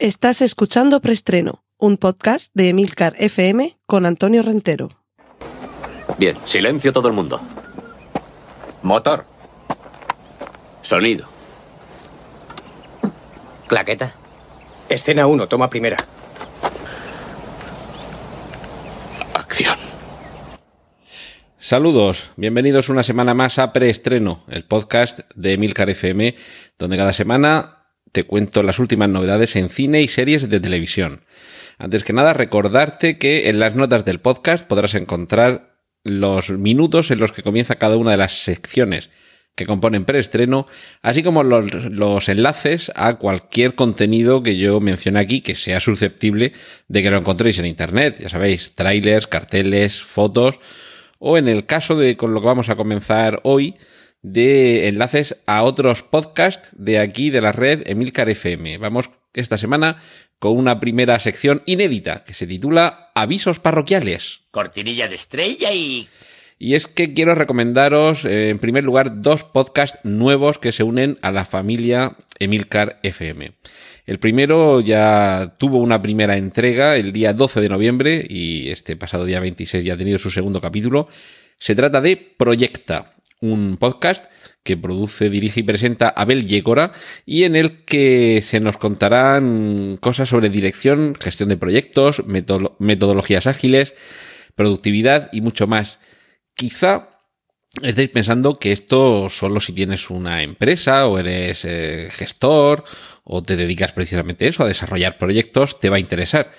Estás 0.00 0.42
escuchando 0.42 1.00
Preestreno, 1.00 1.62
un 1.78 1.98
podcast 1.98 2.50
de 2.52 2.70
Emilcar 2.70 3.14
FM 3.16 3.78
con 3.86 4.06
Antonio 4.06 4.42
Rentero. 4.42 4.88
Bien, 6.18 6.36
silencio 6.44 6.92
todo 6.92 7.06
el 7.06 7.14
mundo. 7.14 7.40
Motor. 8.82 9.24
Sonido. 10.82 11.28
Claqueta. 13.68 14.12
Escena 14.88 15.28
1, 15.28 15.46
toma 15.46 15.70
primera. 15.70 15.98
Acción. 19.34 19.78
Saludos, 21.56 22.32
bienvenidos 22.34 22.88
una 22.88 23.04
semana 23.04 23.34
más 23.34 23.60
a 23.60 23.72
Preestreno, 23.72 24.42
el 24.48 24.64
podcast 24.64 25.20
de 25.36 25.52
Emilcar 25.52 25.88
FM, 25.88 26.34
donde 26.78 26.96
cada 26.96 27.12
semana 27.12 27.83
te 28.14 28.22
cuento 28.22 28.62
las 28.62 28.78
últimas 28.78 29.08
novedades 29.08 29.56
en 29.56 29.68
cine 29.68 30.00
y 30.00 30.06
series 30.06 30.48
de 30.48 30.60
televisión. 30.60 31.22
Antes 31.78 32.04
que 32.04 32.12
nada, 32.12 32.32
recordarte 32.32 33.18
que 33.18 33.48
en 33.48 33.58
las 33.58 33.74
notas 33.74 34.04
del 34.04 34.20
podcast 34.20 34.64
podrás 34.64 34.94
encontrar 34.94 35.80
los 36.04 36.50
minutos 36.50 37.10
en 37.10 37.18
los 37.18 37.32
que 37.32 37.42
comienza 37.42 37.74
cada 37.74 37.96
una 37.96 38.12
de 38.12 38.16
las 38.16 38.34
secciones 38.34 39.10
que 39.56 39.66
componen 39.66 40.04
preestreno, 40.04 40.68
así 41.02 41.24
como 41.24 41.42
los, 41.42 42.28
enlaces 42.28 42.92
a 42.94 43.14
cualquier 43.14 43.74
contenido 43.74 44.44
que 44.44 44.56
yo 44.56 44.78
mencione 44.78 45.18
aquí 45.18 45.40
que 45.40 45.56
sea 45.56 45.80
susceptible 45.80 46.52
de 46.86 47.02
que 47.02 47.10
lo 47.10 47.16
encontréis 47.16 47.58
en 47.58 47.66
internet. 47.66 48.18
Ya 48.20 48.28
sabéis, 48.28 48.76
trailers, 48.76 49.26
carteles, 49.26 50.02
fotos, 50.02 50.60
o 51.18 51.36
en 51.36 51.48
el 51.48 51.66
caso 51.66 51.96
de 51.96 52.16
con 52.16 52.32
lo 52.32 52.40
que 52.40 52.46
vamos 52.46 52.68
a 52.68 52.76
comenzar 52.76 53.40
hoy, 53.42 53.74
de 54.24 54.88
enlaces 54.88 55.36
a 55.46 55.62
otros 55.62 56.02
podcasts 56.02 56.70
de 56.76 56.98
aquí 56.98 57.28
de 57.28 57.42
la 57.42 57.52
red 57.52 57.82
Emilcar 57.86 58.30
FM. 58.30 58.78
Vamos 58.78 59.10
esta 59.34 59.58
semana 59.58 60.02
con 60.38 60.56
una 60.56 60.80
primera 60.80 61.20
sección 61.20 61.62
inédita 61.66 62.24
que 62.24 62.32
se 62.32 62.46
titula 62.46 63.10
Avisos 63.14 63.60
parroquiales. 63.60 64.40
Cortinilla 64.50 65.08
de 65.08 65.14
estrella 65.14 65.72
y... 65.72 66.08
Y 66.58 66.74
es 66.74 66.86
que 66.86 67.12
quiero 67.12 67.34
recomendaros, 67.34 68.24
eh, 68.24 68.48
en 68.48 68.58
primer 68.58 68.84
lugar, 68.84 69.20
dos 69.20 69.44
podcasts 69.44 69.98
nuevos 70.04 70.58
que 70.58 70.72
se 70.72 70.84
unen 70.84 71.18
a 71.20 71.30
la 71.30 71.44
familia 71.44 72.16
Emilcar 72.38 73.00
FM. 73.02 73.52
El 74.06 74.18
primero 74.18 74.80
ya 74.80 75.56
tuvo 75.58 75.78
una 75.78 76.00
primera 76.00 76.36
entrega 76.36 76.96
el 76.96 77.12
día 77.12 77.34
12 77.34 77.60
de 77.60 77.68
noviembre 77.68 78.26
y 78.26 78.70
este 78.70 78.96
pasado 78.96 79.26
día 79.26 79.40
26 79.40 79.84
ya 79.84 79.94
ha 79.94 79.98
tenido 79.98 80.18
su 80.18 80.30
segundo 80.30 80.60
capítulo. 80.60 81.08
Se 81.58 81.74
trata 81.74 82.00
de 82.00 82.16
Proyecta, 82.16 83.13
un 83.44 83.76
podcast 83.76 84.26
que 84.62 84.76
produce, 84.76 85.28
dirige 85.28 85.60
y 85.60 85.62
presenta 85.62 86.08
Abel 86.08 86.48
Yegora 86.48 86.92
y 87.26 87.44
en 87.44 87.56
el 87.56 87.84
que 87.84 88.40
se 88.42 88.60
nos 88.60 88.78
contarán 88.78 89.98
cosas 90.00 90.30
sobre 90.30 90.48
dirección, 90.48 91.14
gestión 91.20 91.50
de 91.50 91.58
proyectos, 91.58 92.24
metodologías 92.26 93.46
ágiles, 93.46 93.94
productividad 94.54 95.28
y 95.32 95.42
mucho 95.42 95.66
más. 95.66 95.98
Quizá 96.54 97.20
estáis 97.82 98.08
pensando 98.08 98.54
que 98.54 98.72
esto 98.72 99.28
solo 99.28 99.60
si 99.60 99.72
tienes 99.74 100.08
una 100.08 100.42
empresa 100.42 101.06
o 101.06 101.18
eres 101.18 101.66
eh, 101.66 102.08
gestor 102.10 102.84
o 103.24 103.42
te 103.42 103.56
dedicas 103.56 103.92
precisamente 103.92 104.46
a 104.46 104.48
eso, 104.48 104.64
a 104.64 104.68
desarrollar 104.68 105.18
proyectos, 105.18 105.80
te 105.80 105.90
va 105.90 105.96
a 105.96 106.00
interesar. 106.00 106.52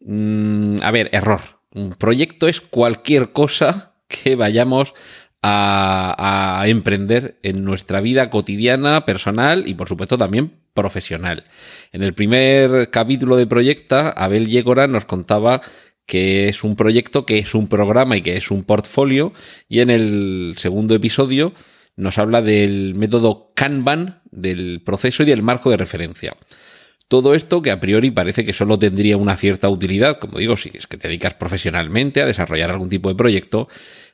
Mm, 0.00 0.82
a 0.82 0.90
ver, 0.90 1.08
error. 1.12 1.60
Un 1.72 1.90
proyecto 1.90 2.48
es 2.48 2.60
cualquier 2.60 3.32
cosa 3.32 3.94
que 4.08 4.36
vayamos 4.36 4.94
a, 5.42 6.64
emprender 6.66 7.38
en 7.42 7.64
nuestra 7.64 8.00
vida 8.00 8.30
cotidiana, 8.30 9.04
personal 9.04 9.66
y 9.66 9.74
por 9.74 9.88
supuesto 9.88 10.18
también 10.18 10.52
profesional. 10.74 11.44
En 11.92 12.02
el 12.02 12.14
primer 12.14 12.90
capítulo 12.90 13.36
de 13.36 13.46
Proyecta, 13.46 14.10
Abel 14.10 14.48
Yegora 14.48 14.86
nos 14.86 15.04
contaba 15.04 15.60
que 16.06 16.48
es 16.48 16.64
un 16.64 16.74
proyecto, 16.74 17.26
que 17.26 17.38
es 17.38 17.54
un 17.54 17.68
programa 17.68 18.16
y 18.16 18.22
que 18.22 18.36
es 18.36 18.50
un 18.50 18.64
portfolio. 18.64 19.32
Y 19.68 19.80
en 19.80 19.90
el 19.90 20.54
segundo 20.56 20.94
episodio 20.94 21.52
nos 21.96 22.16
habla 22.16 22.40
del 22.40 22.94
método 22.94 23.52
Kanban, 23.54 24.22
del 24.30 24.82
proceso 24.84 25.22
y 25.22 25.26
del 25.26 25.42
marco 25.42 25.70
de 25.70 25.76
referencia. 25.76 26.36
Todo 27.08 27.34
esto 27.34 27.62
que 27.62 27.70
a 27.70 27.80
priori 27.80 28.10
parece 28.10 28.44
que 28.44 28.52
solo 28.52 28.78
tendría 28.78 29.16
una 29.16 29.36
cierta 29.36 29.68
utilidad, 29.68 30.18
como 30.18 30.38
digo, 30.38 30.56
si 30.56 30.70
es 30.74 30.86
que 30.86 30.96
te 30.96 31.08
dedicas 31.08 31.34
profesionalmente 31.34 32.22
a 32.22 32.26
desarrollar 32.26 32.70
algún 32.70 32.88
tipo 32.88 33.08
de 33.08 33.14
proyecto, 33.14 33.68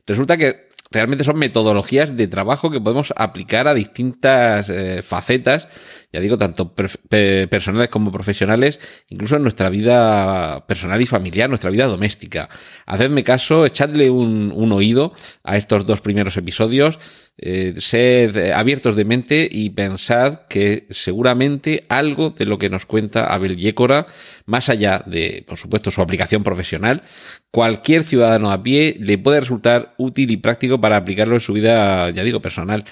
resulta 0.06 0.36
que 0.36 0.68
realmente 0.90 1.24
son 1.24 1.38
metodologías 1.38 2.16
de 2.16 2.28
trabajo 2.28 2.70
que 2.70 2.80
podemos 2.80 3.12
aplicar 3.16 3.66
a 3.68 3.74
distintas 3.74 4.70
eh, 4.70 5.02
facetas, 5.02 5.68
ya 6.12 6.20
digo, 6.20 6.38
tanto 6.38 6.74
personales 6.74 7.90
como 7.90 8.12
profesionales, 8.12 8.78
incluso 9.08 9.36
en 9.36 9.42
nuestra 9.42 9.70
vida 9.70 10.64
personal 10.66 11.00
y 11.00 11.06
familiar, 11.06 11.48
nuestra 11.48 11.70
vida 11.70 11.86
doméstica. 11.86 12.48
Hacedme 12.86 13.24
caso, 13.24 13.66
echadle 13.66 14.10
un, 14.10 14.52
un 14.54 14.72
oído 14.72 15.12
a 15.42 15.56
estos 15.56 15.86
dos 15.86 16.00
primeros 16.00 16.36
episodios, 16.36 16.98
eh, 17.36 17.74
sed 17.78 18.52
abiertos 18.52 18.94
de 18.94 19.04
mente 19.04 19.48
y 19.50 19.70
pensad 19.70 20.42
que 20.48 20.86
seguramente 20.90 21.84
algo 21.88 22.30
de 22.30 22.46
lo 22.46 22.58
que 22.58 22.70
nos 22.70 22.86
cuenta 22.86 23.24
Abel 23.24 23.56
Yécora, 23.56 24.06
más 24.46 24.68
allá 24.68 25.02
de, 25.06 25.44
por 25.46 25.58
supuesto, 25.58 25.90
su 25.90 26.00
aplicación 26.00 26.44
profesional, 26.44 27.02
cualquier 27.50 28.04
ciudadano 28.04 28.52
a 28.52 28.62
pie 28.62 28.96
le 29.00 29.18
puede 29.18 29.40
resultar 29.40 29.94
útil 29.98 30.30
y 30.30 30.36
práctico 30.36 30.80
para 30.80 30.96
aplicarlo 30.96 31.34
en 31.34 31.40
su 31.40 31.52
vida, 31.52 32.10
ya 32.10 32.22
digo, 32.22 32.40
personal. 32.40 32.84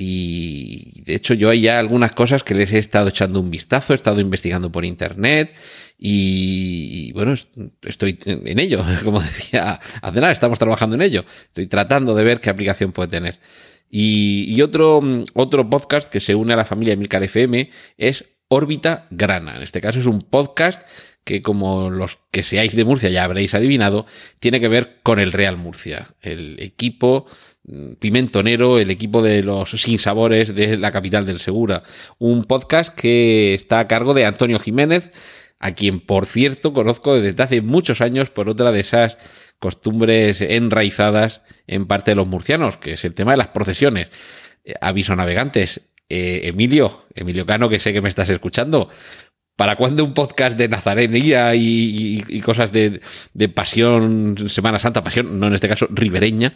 Y 0.00 1.02
de 1.02 1.16
hecho 1.16 1.34
yo 1.34 1.50
hay 1.50 1.62
ya 1.62 1.80
algunas 1.80 2.12
cosas 2.12 2.44
que 2.44 2.54
les 2.54 2.72
he 2.72 2.78
estado 2.78 3.08
echando 3.08 3.40
un 3.40 3.50
vistazo, 3.50 3.92
he 3.92 3.96
estado 3.96 4.20
investigando 4.20 4.70
por 4.70 4.84
internet 4.84 5.56
y, 5.98 7.10
bueno, 7.14 7.34
estoy 7.82 8.16
en 8.24 8.60
ello, 8.60 8.84
como 9.04 9.20
decía 9.20 9.80
hace 10.00 10.20
nada, 10.20 10.32
estamos 10.32 10.60
trabajando 10.60 10.94
en 10.94 11.02
ello. 11.02 11.24
Estoy 11.46 11.66
tratando 11.66 12.14
de 12.14 12.22
ver 12.22 12.40
qué 12.40 12.48
aplicación 12.48 12.92
puede 12.92 13.08
tener. 13.08 13.40
Y, 13.90 14.44
y 14.54 14.62
otro, 14.62 15.00
otro 15.34 15.68
podcast 15.68 16.08
que 16.08 16.20
se 16.20 16.36
une 16.36 16.52
a 16.52 16.56
la 16.56 16.64
familia 16.64 16.94
Milcar 16.94 17.24
FM 17.24 17.68
es 17.96 18.24
Órbita 18.46 19.08
Grana. 19.10 19.56
En 19.56 19.62
este 19.62 19.80
caso 19.80 19.98
es 19.98 20.06
un 20.06 20.20
podcast 20.20 20.82
que 21.24 21.42
como 21.42 21.90
los 21.90 22.18
que 22.30 22.42
seáis 22.42 22.74
de 22.74 22.84
Murcia 22.84 23.10
ya 23.10 23.24
habréis 23.24 23.52
adivinado, 23.54 24.06
tiene 24.38 24.60
que 24.60 24.68
ver 24.68 25.00
con 25.02 25.18
el 25.18 25.32
Real 25.32 25.58
Murcia, 25.58 26.14
el 26.22 26.56
equipo 26.58 27.26
mm, 27.26 27.47
pimentonero, 27.98 28.78
el 28.78 28.90
equipo 28.90 29.22
de 29.22 29.42
los 29.42 29.70
sinsabores 29.70 30.54
de 30.54 30.76
la 30.76 30.90
capital 30.90 31.26
del 31.26 31.38
Segura. 31.38 31.82
Un 32.18 32.44
podcast 32.44 32.94
que 32.94 33.54
está 33.54 33.80
a 33.80 33.88
cargo 33.88 34.14
de 34.14 34.24
Antonio 34.24 34.58
Jiménez, 34.58 35.10
a 35.58 35.72
quien 35.72 36.00
por 36.00 36.26
cierto 36.26 36.72
conozco 36.72 37.20
desde 37.20 37.42
hace 37.42 37.60
muchos 37.60 38.00
años 38.00 38.30
por 38.30 38.48
otra 38.48 38.72
de 38.72 38.80
esas 38.80 39.18
costumbres 39.58 40.40
enraizadas 40.40 41.42
en 41.66 41.86
parte 41.86 42.12
de 42.12 42.16
los 42.16 42.26
murcianos, 42.26 42.76
que 42.76 42.92
es 42.92 43.04
el 43.04 43.14
tema 43.14 43.32
de 43.32 43.38
las 43.38 43.48
procesiones. 43.48 44.08
Eh, 44.64 44.74
aviso 44.80 45.16
navegantes, 45.16 45.80
eh, 46.08 46.40
Emilio, 46.44 47.06
Emilio 47.14 47.44
Cano, 47.44 47.68
que 47.68 47.80
sé 47.80 47.92
que 47.92 48.00
me 48.00 48.08
estás 48.08 48.30
escuchando, 48.30 48.88
¿Para 49.58 49.74
cuándo 49.74 50.04
un 50.04 50.14
podcast 50.14 50.56
de 50.56 50.68
nazarenía 50.68 51.52
y, 51.56 51.64
y, 51.64 52.24
y 52.28 52.40
cosas 52.42 52.70
de, 52.70 53.00
de, 53.34 53.48
pasión, 53.48 54.48
Semana 54.48 54.78
Santa, 54.78 55.02
pasión, 55.02 55.40
no 55.40 55.48
en 55.48 55.54
este 55.54 55.68
caso 55.68 55.88
ribereña, 55.90 56.52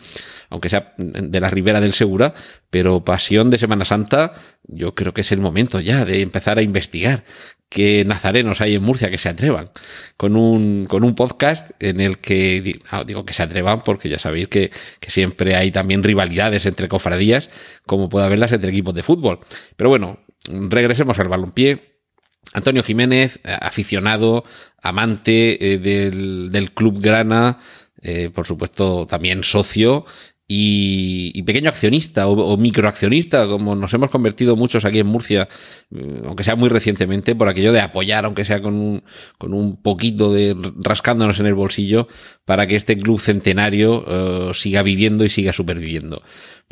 aunque 0.50 0.68
sea 0.68 0.94
de 0.96 1.40
la 1.40 1.50
ribera 1.50 1.80
del 1.80 1.94
Segura, 1.94 2.32
pero 2.70 3.04
pasión 3.04 3.50
de 3.50 3.58
Semana 3.58 3.84
Santa, 3.84 4.34
yo 4.68 4.94
creo 4.94 5.12
que 5.12 5.22
es 5.22 5.32
el 5.32 5.40
momento 5.40 5.80
ya 5.80 6.04
de 6.04 6.22
empezar 6.22 6.58
a 6.58 6.62
investigar 6.62 7.24
qué 7.68 8.04
nazarenos 8.04 8.60
hay 8.60 8.76
en 8.76 8.84
Murcia 8.84 9.10
que 9.10 9.18
se 9.18 9.30
atrevan 9.30 9.70
con 10.16 10.36
un, 10.36 10.86
con 10.86 11.02
un 11.02 11.16
podcast 11.16 11.72
en 11.80 12.00
el 12.00 12.18
que, 12.18 12.78
ah, 12.88 13.02
digo 13.04 13.26
que 13.26 13.34
se 13.34 13.42
atrevan 13.42 13.82
porque 13.82 14.10
ya 14.10 14.20
sabéis 14.20 14.46
que, 14.46 14.70
que 15.00 15.10
siempre 15.10 15.56
hay 15.56 15.72
también 15.72 16.04
rivalidades 16.04 16.66
entre 16.66 16.86
cofradías, 16.86 17.50
como 17.84 18.08
puede 18.08 18.26
haberlas 18.26 18.52
entre 18.52 18.70
equipos 18.70 18.94
de 18.94 19.02
fútbol. 19.02 19.40
Pero 19.74 19.90
bueno, 19.90 20.20
regresemos 20.48 21.18
al 21.18 21.28
balompié 21.28 21.91
Antonio 22.52 22.82
Jiménez, 22.82 23.40
eh, 23.44 23.56
aficionado, 23.60 24.44
amante 24.80 25.74
eh, 25.74 25.78
del, 25.78 26.50
del, 26.52 26.72
Club 26.72 27.00
Grana, 27.00 27.58
eh, 28.02 28.30
por 28.34 28.46
supuesto 28.46 29.06
también 29.06 29.44
socio 29.44 30.04
y, 30.54 31.42
pequeño 31.44 31.70
accionista 31.70 32.26
o, 32.26 32.32
o, 32.32 32.56
microaccionista, 32.56 33.46
como 33.46 33.74
nos 33.74 33.94
hemos 33.94 34.10
convertido 34.10 34.54
muchos 34.54 34.84
aquí 34.84 34.98
en 34.98 35.06
Murcia, 35.06 35.48
aunque 36.24 36.44
sea 36.44 36.56
muy 36.56 36.68
recientemente, 36.68 37.34
por 37.34 37.48
aquello 37.48 37.72
de 37.72 37.80
apoyar, 37.80 38.26
aunque 38.26 38.44
sea 38.44 38.60
con 38.60 38.74
un, 38.74 39.02
con 39.38 39.54
un 39.54 39.80
poquito 39.80 40.32
de 40.32 40.54
rascándonos 40.76 41.40
en 41.40 41.46
el 41.46 41.54
bolsillo, 41.54 42.06
para 42.44 42.66
que 42.66 42.76
este 42.76 42.98
club 42.98 43.20
centenario 43.20 44.04
uh, 44.48 44.52
siga 44.52 44.82
viviendo 44.82 45.24
y 45.24 45.30
siga 45.30 45.52
superviviendo. 45.52 46.22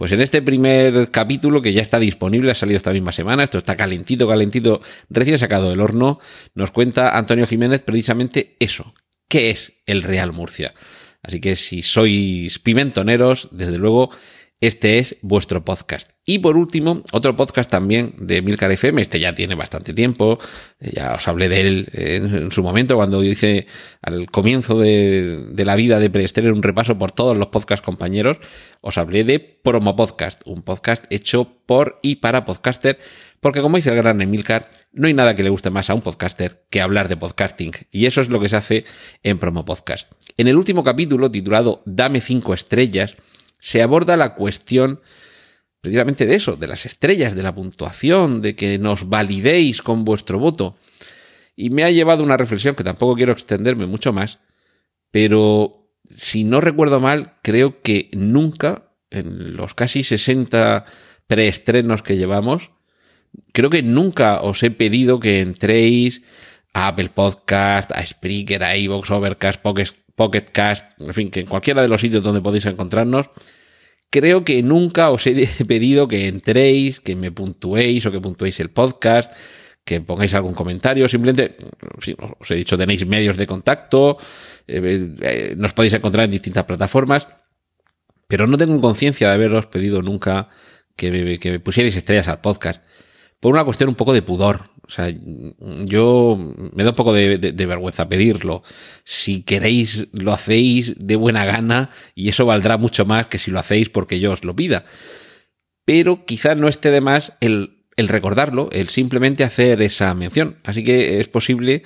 Pues 0.01 0.13
en 0.13 0.23
este 0.23 0.41
primer 0.41 1.11
capítulo, 1.11 1.61
que 1.61 1.75
ya 1.75 1.83
está 1.83 1.99
disponible, 1.99 2.51
ha 2.51 2.55
salido 2.55 2.79
esta 2.79 2.91
misma 2.91 3.13
semana, 3.13 3.45
esto 3.45 3.59
está 3.59 3.77
calentito, 3.77 4.27
calentito, 4.27 4.81
recién 5.11 5.39
sacado 5.39 5.69
del 5.69 5.83
horno, 5.83 6.21
nos 6.55 6.71
cuenta 6.71 7.19
Antonio 7.19 7.47
Jiménez 7.47 7.83
precisamente 7.83 8.57
eso. 8.61 8.95
¿Qué 9.29 9.51
es 9.51 9.75
el 9.85 10.03
Real 10.03 10.33
Murcia? 10.33 10.73
Así 11.23 11.39
que 11.39 11.55
si 11.55 11.83
sois 11.83 12.59
pimentoneros, 12.61 13.51
desde 13.53 13.77
luego, 13.77 14.09
este 14.61 14.99
es 14.99 15.17
vuestro 15.23 15.65
podcast. 15.65 16.11
Y 16.27 16.39
por 16.39 16.57
último, 16.57 17.03
otro 17.13 17.35
podcast 17.35 17.71
también 17.71 18.15
de 18.19 18.43
Milcar 18.43 18.71
FM, 18.71 19.01
este 19.01 19.19
ya 19.19 19.35
tiene 19.35 19.55
bastante 19.55 19.95
tiempo, 19.95 20.39
ya 20.81 21.15
os 21.15 21.27
hablé 21.27 21.49
de 21.49 21.61
él 21.63 21.89
en, 21.93 22.53
su 22.53 22.63
momento 22.63 22.97
cuando 22.97 23.25
hice 23.25 23.67
al 24.03 24.31
comienzo 24.31 24.79
de, 24.79 25.47
de 25.51 25.65
la 25.65 25.77
vida 25.77 25.99
de 25.99 26.11
Preester 26.11 26.53
un 26.53 26.63
repaso 26.63 26.99
por 26.99 27.11
todos 27.11 27.37
los 27.39 27.49
podcast 27.49 27.83
compañeros, 27.83 28.37
os 28.83 28.99
hablé 28.99 29.25
de 29.25 29.41
Promo 29.41 29.97
Podcast, 29.97 30.43
un 30.45 30.63
podcast 30.63 31.07
hecho 31.11 31.63
por 31.65 31.99
y 32.03 32.17
para 32.17 32.45
podcaster, 32.45 32.99
porque 33.41 33.63
como 33.63 33.77
dice 33.77 33.91
el 33.91 33.97
gran 33.97 34.21
Emilcar, 34.21 34.71
no 34.93 35.07
hay 35.07 35.15
nada 35.15 35.35
que 35.35 35.43
le 35.43 35.51
guste 35.51 35.71
más 35.71 35.89
a 35.89 35.95
un 35.95 36.03
podcaster 36.03 36.65
que 36.69 36.83
hablar 36.83 37.09
de 37.09 37.17
podcasting, 37.17 37.73
y 37.91 38.07
eso 38.07 38.21
es 38.21 38.29
lo 38.29 38.41
que 38.41 38.51
se 38.51 38.57
hace 38.57 38.85
en 39.23 39.39
Promo 39.39 39.65
Podcast. 39.65 40.13
En 40.37 40.49
el 40.49 40.57
último 40.57 40.85
capítulo, 40.85 41.31
titulado 41.31 41.83
Dame 41.87 42.21
5 42.21 42.55
estrellas, 42.55 43.17
se 43.61 43.83
aborda 43.83 44.17
la 44.17 44.35
cuestión 44.35 45.01
precisamente 45.81 46.27
de 46.27 46.35
eso, 46.35 46.57
de 46.57 46.67
las 46.67 46.87
estrellas, 46.87 47.35
de 47.35 47.43
la 47.43 47.55
puntuación, 47.55 48.43
de 48.43 48.55
que 48.55 48.79
nos 48.79 49.09
validéis 49.09 49.83
con 49.83 50.05
vuestro 50.05 50.39
voto. 50.39 50.77
Y 51.57 51.71
me 51.71 51.85
ha 51.85 51.91
llevado 51.91 52.23
una 52.23 52.37
reflexión 52.37 52.75
que 52.75 52.85
tampoco 52.85 53.17
quiero 53.17 53.33
extenderme 53.33 53.87
mucho 53.87 54.13
más, 54.13 54.39
pero 55.11 55.91
si 56.05 56.45
no 56.45 56.61
recuerdo 56.61 57.01
mal, 57.01 57.39
creo 57.43 57.83
que 57.83 58.11
nunca, 58.13 58.93
en 59.11 59.57
los 59.57 59.75
casi 59.75 60.03
60 60.03 60.85
preestrenos 61.27 62.03
que 62.03 62.17
llevamos, 62.17 62.71
creo 63.53 63.71
que 63.71 63.83
nunca 63.83 64.43
os 64.43 64.63
he 64.63 64.71
pedido 64.71 65.21
que 65.21 65.41
entréis 65.41 66.23
a 66.73 66.89
Apple 66.89 67.11
Podcast, 67.11 67.91
a 67.93 68.05
Spreaker, 68.05 68.63
a 68.63 68.77
iVoox, 68.77 69.11
Overcast, 69.11 69.63
Pocket, 70.21 70.53
Cast, 70.53 71.01
en 71.01 71.15
fin, 71.15 71.31
que 71.31 71.41
en 71.41 71.47
cualquiera 71.47 71.81
de 71.81 71.89
los 71.89 72.03
sitios 72.03 72.23
donde 72.23 72.43
podéis 72.43 72.67
encontrarnos, 72.67 73.31
creo 74.11 74.45
que 74.45 74.63
nunca 74.63 75.09
os 75.09 75.27
he 75.27 75.49
pedido 75.67 76.09
que 76.09 76.29
entréis, 76.29 77.01
que 77.01 77.17
me 77.17 77.33
puntuéis 77.33 78.05
o 78.05 78.13
que 78.13 78.21
puntuéis 78.21 78.61
el 78.61 78.69
podcast, 78.69 79.33
que 79.83 80.03
pongáis 80.03 80.35
algún 80.35 80.53
comentario, 80.53 81.09
simplemente, 81.09 81.57
os 82.39 82.51
he 82.51 82.55
dicho, 82.55 82.77
tenéis 82.77 83.07
medios 83.07 83.39
de 83.39 83.47
contacto, 83.47 84.19
eh, 84.69 85.09
eh, 85.23 85.55
nos 85.57 85.73
podéis 85.73 85.95
encontrar 85.95 86.27
en 86.27 86.33
distintas 86.33 86.69
plataformas, 86.69 87.27
pero 88.29 88.47
no 88.47 88.59
tengo 88.59 88.79
conciencia 88.79 89.29
de 89.29 89.35
haberos 89.41 89.73
pedido 89.73 90.03
nunca 90.03 90.51
que 90.97 91.39
que 91.41 91.51
me 91.51 91.61
pusierais 91.61 91.97
estrellas 91.97 92.29
al 92.29 92.43
podcast, 92.43 92.85
por 93.41 93.55
una 93.55 93.65
cuestión 93.65 93.89
un 93.89 93.95
poco 93.95 94.13
de 94.13 94.21
pudor, 94.21 94.69
o 94.91 94.93
sea, 94.93 95.15
yo 95.85 96.37
me 96.75 96.83
da 96.83 96.91
un 96.91 96.97
poco 96.97 97.13
de, 97.13 97.39
vergüenza 97.53 98.09
pedirlo. 98.09 98.65
Si 99.05 99.45
queréis, 99.45 100.09
lo 100.11 100.33
hacéis 100.33 100.97
de 100.99 101.15
buena 101.15 101.45
gana 101.45 101.91
y 102.17 102.29
eso 102.29 102.45
valdrá 102.45 102.77
mucho 102.77 103.05
más 103.05 103.29
que 103.29 103.39
si 103.39 103.53
lo 103.53 103.61
hacéis 103.61 103.89
porque 103.89 104.19
yo 104.19 104.33
os 104.33 104.43
lo 104.43 104.57
pida. 104.57 104.85
Pero 105.85 106.25
quizás 106.27 106.57
no 106.57 106.67
esté 106.67 106.91
de 106.91 107.01
más 107.01 107.35
el, 107.41 107.85
el 107.97 108.09
recordarlo, 108.09 108.69
el 108.73 108.89
simplemente 108.89 109.45
hacer 109.45 109.81
esa 109.81 110.13
mención. 110.15 110.57
Así 110.65 110.83
que 110.83 111.21
es 111.21 111.29
posible 111.29 111.85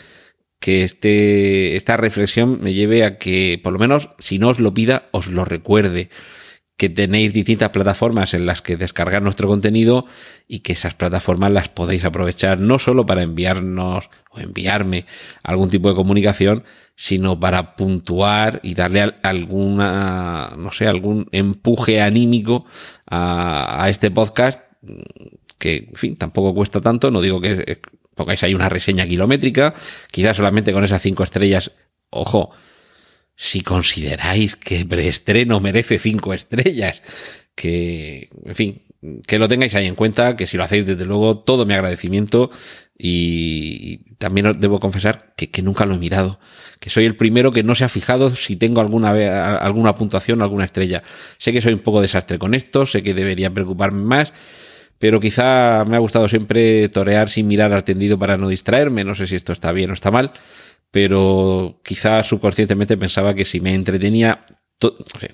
que 0.58 0.82
este, 0.82 1.76
esta 1.76 1.98
reflexión 1.98 2.58
me 2.62 2.72
lleve 2.72 3.04
a 3.04 3.18
que, 3.18 3.60
por 3.62 3.74
lo 3.74 3.78
menos, 3.78 4.08
si 4.18 4.38
no 4.38 4.48
os 4.48 4.60
lo 4.60 4.72
pida, 4.72 5.10
os 5.10 5.26
lo 5.26 5.44
recuerde 5.44 6.08
que 6.76 6.88
tenéis 6.88 7.32
distintas 7.32 7.70
plataformas 7.70 8.34
en 8.34 8.46
las 8.46 8.60
que 8.60 8.76
descargar 8.76 9.22
nuestro 9.22 9.46
contenido 9.46 10.06
y 10.48 10.60
que 10.60 10.72
esas 10.72 10.94
plataformas 10.94 11.52
las 11.52 11.68
podéis 11.68 12.04
aprovechar 12.04 12.58
no 12.58 12.78
solo 12.78 13.06
para 13.06 13.22
enviarnos 13.22 14.10
o 14.30 14.40
enviarme 14.40 15.06
algún 15.42 15.70
tipo 15.70 15.88
de 15.88 15.94
comunicación, 15.94 16.64
sino 16.96 17.38
para 17.38 17.76
puntuar 17.76 18.60
y 18.64 18.74
darle 18.74 19.14
alguna, 19.22 20.54
no 20.58 20.72
sé, 20.72 20.86
algún 20.86 21.28
empuje 21.30 22.00
anímico 22.00 22.66
a, 23.06 23.84
a 23.84 23.88
este 23.88 24.10
podcast 24.10 24.60
que, 25.58 25.88
en 25.90 25.94
fin, 25.94 26.16
tampoco 26.16 26.54
cuesta 26.54 26.80
tanto, 26.80 27.10
no 27.10 27.20
digo 27.20 27.40
que 27.40 27.80
pongáis 28.14 28.42
ahí 28.42 28.54
una 28.54 28.68
reseña 28.68 29.06
kilométrica, 29.06 29.74
quizás 30.10 30.36
solamente 30.36 30.72
con 30.72 30.84
esas 30.84 31.02
cinco 31.02 31.22
estrellas, 31.22 31.70
ojo, 32.10 32.50
si 33.36 33.62
consideráis 33.62 34.56
que 34.56 34.84
preestreno 34.84 35.60
merece 35.60 35.98
cinco 35.98 36.34
estrellas, 36.34 37.02
que, 37.54 38.28
en 38.44 38.54
fin, 38.54 38.82
que 39.26 39.38
lo 39.38 39.48
tengáis 39.48 39.74
ahí 39.74 39.86
en 39.86 39.94
cuenta, 39.94 40.36
que 40.36 40.46
si 40.46 40.56
lo 40.56 40.64
hacéis 40.64 40.86
desde 40.86 41.04
luego 41.04 41.38
todo 41.38 41.66
mi 41.66 41.74
agradecimiento 41.74 42.50
y 42.96 43.98
también 44.18 44.46
os 44.46 44.60
debo 44.60 44.78
confesar 44.78 45.34
que, 45.36 45.62
nunca 45.62 45.84
lo 45.84 45.94
he 45.94 45.98
mirado, 45.98 46.38
que 46.80 46.90
soy 46.90 47.04
el 47.04 47.16
primero 47.16 47.52
que 47.52 47.62
no 47.62 47.74
se 47.74 47.84
ha 47.84 47.88
fijado 47.88 48.30
si 48.30 48.56
tengo 48.56 48.80
alguna, 48.80 49.10
alguna 49.56 49.94
puntuación 49.94 50.42
alguna 50.42 50.64
estrella. 50.64 51.02
Sé 51.38 51.52
que 51.52 51.60
soy 51.60 51.74
un 51.74 51.80
poco 51.80 52.00
desastre 52.00 52.38
con 52.38 52.54
esto, 52.54 52.86
sé 52.86 53.02
que 53.02 53.14
debería 53.14 53.52
preocuparme 53.52 54.04
más, 54.04 54.32
pero 54.98 55.20
quizá 55.20 55.84
me 55.84 55.96
ha 55.96 56.00
gustado 56.00 56.28
siempre 56.28 56.88
torear 56.88 57.28
sin 57.28 57.48
mirar 57.48 57.72
al 57.72 57.84
tendido 57.84 58.18
para 58.18 58.38
no 58.38 58.48
distraerme, 58.48 59.04
no 59.04 59.14
sé 59.14 59.26
si 59.26 59.36
esto 59.36 59.52
está 59.52 59.72
bien 59.72 59.90
o 59.90 59.94
está 59.94 60.10
mal, 60.10 60.32
pero 60.90 61.80
quizá 61.84 62.22
subconscientemente 62.22 62.96
pensaba 62.96 63.34
que 63.34 63.44
si 63.44 63.60
me 63.60 63.74
entretenía 63.74 64.46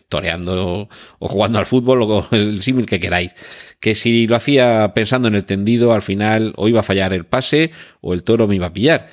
toreando 0.08 0.88
o 1.18 1.28
jugando 1.28 1.58
al 1.58 1.66
fútbol 1.66 2.02
o 2.02 2.28
el 2.32 2.62
símil 2.62 2.86
que 2.86 3.00
queráis, 3.00 3.34
que 3.80 3.94
si 3.94 4.26
lo 4.26 4.36
hacía 4.36 4.92
pensando 4.94 5.28
en 5.28 5.34
el 5.34 5.44
tendido, 5.44 5.92
al 5.92 6.02
final 6.02 6.52
o 6.56 6.68
iba 6.68 6.80
a 6.80 6.84
fallar 6.84 7.12
el 7.12 7.26
pase 7.26 7.70
o 8.00 8.12
el 8.12 8.22
toro 8.22 8.46
me 8.46 8.56
iba 8.56 8.66
a 8.66 8.72
pillar. 8.72 9.08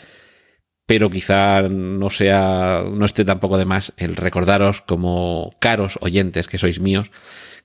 Pero 0.86 1.10
quizá 1.10 1.64
no 1.64 2.10
sea, 2.10 2.84
no 2.90 3.06
esté 3.06 3.26
tampoco 3.26 3.58
de 3.58 3.66
más 3.66 3.92
el 3.98 4.16
recordaros 4.16 4.82
como 4.82 5.54
caros 5.60 5.98
oyentes 6.00 6.48
que 6.48 6.58
sois 6.58 6.80
míos, 6.80 7.12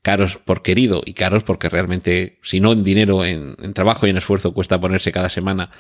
caros 0.03 0.37
por 0.37 0.63
querido 0.63 1.03
y 1.07 1.15
caros 1.15 1.45
porque 1.45 1.69
realmente, 1.69 2.39
si 2.43 2.59
no 2.59 2.73
en 2.73 2.83
dinero, 2.83 3.25
en, 3.25 3.57
trabajo 3.73 4.07
y 4.07 4.11
en 4.11 4.17
esfuerzo 4.17 4.53
cuesta 4.53 4.81
ponerse 4.81 5.13
cada 5.13 5.29
semana. 5.29 5.71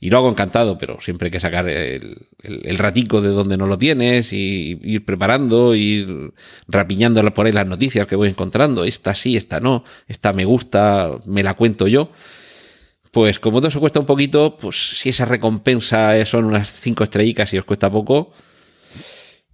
Y 0.00 0.10
lo 0.10 0.18
hago 0.18 0.28
encantado, 0.28 0.76
pero 0.78 1.00
siempre 1.00 1.26
hay 1.26 1.30
que 1.30 1.40
sacar 1.40 1.68
el, 1.68 2.26
el, 2.42 2.78
ratico 2.78 3.20
de 3.20 3.28
donde 3.28 3.56
no 3.56 3.66
lo 3.66 3.78
tienes 3.78 4.32
y 4.32 4.78
ir 4.82 5.04
preparando, 5.04 5.76
ir 5.76 6.32
rapiñando 6.66 7.22
por 7.32 7.46
ahí 7.46 7.52
las 7.52 7.66
noticias 7.66 8.06
que 8.08 8.16
voy 8.16 8.28
encontrando. 8.28 8.84
Esta 8.84 9.14
sí, 9.14 9.36
esta 9.36 9.60
no, 9.60 9.84
esta 10.08 10.32
me 10.32 10.44
gusta, 10.44 11.18
me 11.24 11.44
la 11.44 11.54
cuento 11.54 11.86
yo. 11.86 12.10
Pues 13.12 13.38
como 13.38 13.58
todo 13.58 13.68
eso 13.68 13.80
cuesta 13.80 14.00
un 14.00 14.06
poquito, 14.06 14.58
pues 14.58 14.98
si 14.98 15.08
esa 15.08 15.24
recompensa 15.24 16.24
son 16.26 16.44
unas 16.44 16.70
cinco 16.80 17.04
estrellitas 17.04 17.52
y 17.54 17.58
os 17.58 17.64
cuesta 17.64 17.90
poco, 17.90 18.32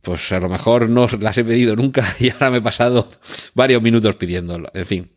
pues 0.04 0.30
a 0.32 0.40
lo 0.40 0.48
mejor 0.48 0.88
no 0.88 1.06
las 1.18 1.38
he 1.38 1.44
pedido 1.44 1.74
nunca 1.74 2.04
y 2.20 2.30
ahora 2.30 2.50
me 2.50 2.58
he 2.58 2.62
pasado 2.62 3.08
varios 3.54 3.82
minutos 3.82 4.14
pidiéndolo. 4.16 4.70
En 4.74 4.86
fin, 4.86 5.10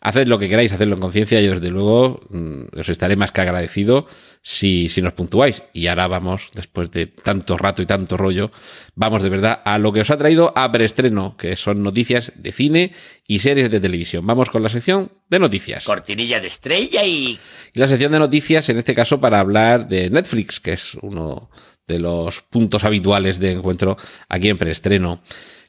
haced 0.00 0.28
lo 0.28 0.38
que 0.38 0.48
queráis, 0.48 0.72
hacedlo 0.72 0.94
en 0.94 1.00
conciencia. 1.00 1.40
Yo 1.40 1.52
desde 1.52 1.70
luego 1.70 2.20
mm, 2.28 2.78
os 2.78 2.88
estaré 2.88 3.16
más 3.16 3.32
que 3.32 3.40
agradecido 3.40 4.06
si, 4.42 4.88
si 4.88 5.02
nos 5.02 5.14
puntuáis. 5.14 5.64
Y 5.72 5.86
ahora 5.86 6.06
vamos, 6.06 6.50
después 6.54 6.90
de 6.90 7.06
tanto 7.06 7.56
rato 7.56 7.82
y 7.82 7.86
tanto 7.86 8.16
rollo, 8.16 8.52
vamos 8.94 9.22
de 9.22 9.30
verdad 9.30 9.62
a 9.64 9.78
lo 9.78 9.92
que 9.92 10.02
os 10.02 10.10
ha 10.10 10.18
traído 10.18 10.52
a 10.54 10.70
preestreno, 10.70 11.36
que 11.36 11.56
son 11.56 11.82
noticias 11.82 12.32
de 12.36 12.52
cine 12.52 12.92
y 13.26 13.38
series 13.38 13.70
de 13.70 13.80
televisión. 13.80 14.26
Vamos 14.26 14.50
con 14.50 14.62
la 14.62 14.68
sección 14.68 15.10
de 15.30 15.38
noticias. 15.38 15.84
Cortinilla 15.84 16.40
de 16.40 16.46
estrella 16.46 17.02
y... 17.04 17.38
Y 17.72 17.80
la 17.80 17.88
sección 17.88 18.12
de 18.12 18.18
noticias, 18.18 18.68
en 18.68 18.78
este 18.78 18.94
caso, 18.94 19.18
para 19.20 19.40
hablar 19.40 19.88
de 19.88 20.10
Netflix, 20.10 20.60
que 20.60 20.72
es 20.72 20.94
uno 21.00 21.50
de 21.86 21.98
los 21.98 22.40
puntos 22.40 22.84
habituales 22.84 23.38
de 23.38 23.52
encuentro 23.52 23.96
aquí 24.28 24.48
en 24.48 24.58
preestreno. 24.58 25.20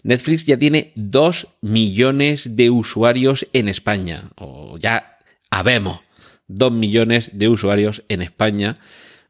Netflix 0.04 0.46
ya 0.46 0.58
tiene 0.58 0.92
dos 0.96 1.48
millones 1.62 2.56
de 2.56 2.70
usuarios 2.70 3.48
en 3.54 3.70
España, 3.70 4.30
o 4.36 4.78
ya 4.78 5.18
habemos 5.50 6.02
dos 6.48 6.72
millones 6.72 7.32
de 7.34 7.50
usuarios 7.50 8.04
en 8.08 8.22
España, 8.22 8.78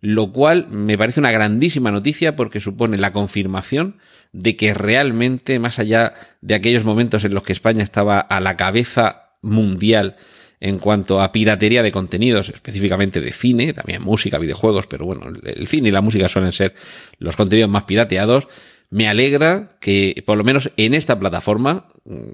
lo 0.02 0.32
cual 0.32 0.68
me 0.70 0.98
parece 0.98 1.20
una 1.20 1.32
grandísima 1.32 1.92
noticia 1.92 2.36
porque 2.36 2.60
supone 2.60 2.98
la 2.98 3.14
confirmación 3.14 3.98
de 4.34 4.58
que 4.58 4.74
realmente, 4.74 5.60
más 5.60 5.80
allá 5.80 6.14
de 6.42 6.56
aquellos 6.56 6.84
momentos 6.84 7.24
en 7.24 7.34
los 7.34 7.44
que 7.44 7.54
España 7.54 7.82
estaba 7.82 8.20
a 8.20 8.42
la 8.42 8.58
cabeza 8.58 9.30
mundial 9.42 10.18
en 10.66 10.80
cuanto 10.80 11.22
a 11.22 11.32
piratería 11.32 11.84
de 11.84 11.92
contenidos, 11.92 12.50
específicamente 12.50 13.22
de 13.22 13.32
cine, 13.32 13.72
también 13.72 14.02
música, 14.02 14.40
videojuegos, 14.40 14.88
pero 14.88 15.06
bueno, 15.06 15.32
el 15.44 15.68
cine 15.68 15.90
y 15.90 15.92
la 15.92 16.02
música 16.02 16.28
suelen 16.28 16.52
ser 16.54 16.74
los 17.20 17.36
contenidos 17.36 17.70
más 17.70 17.84
pirateados. 17.84 18.48
Me 18.90 19.08
alegra 19.08 19.78
que, 19.80 20.24
por 20.26 20.40
lo 20.40 20.44
menos 20.44 20.72
en 20.76 20.96
esta 20.96 21.20
plataforma, 21.20 21.88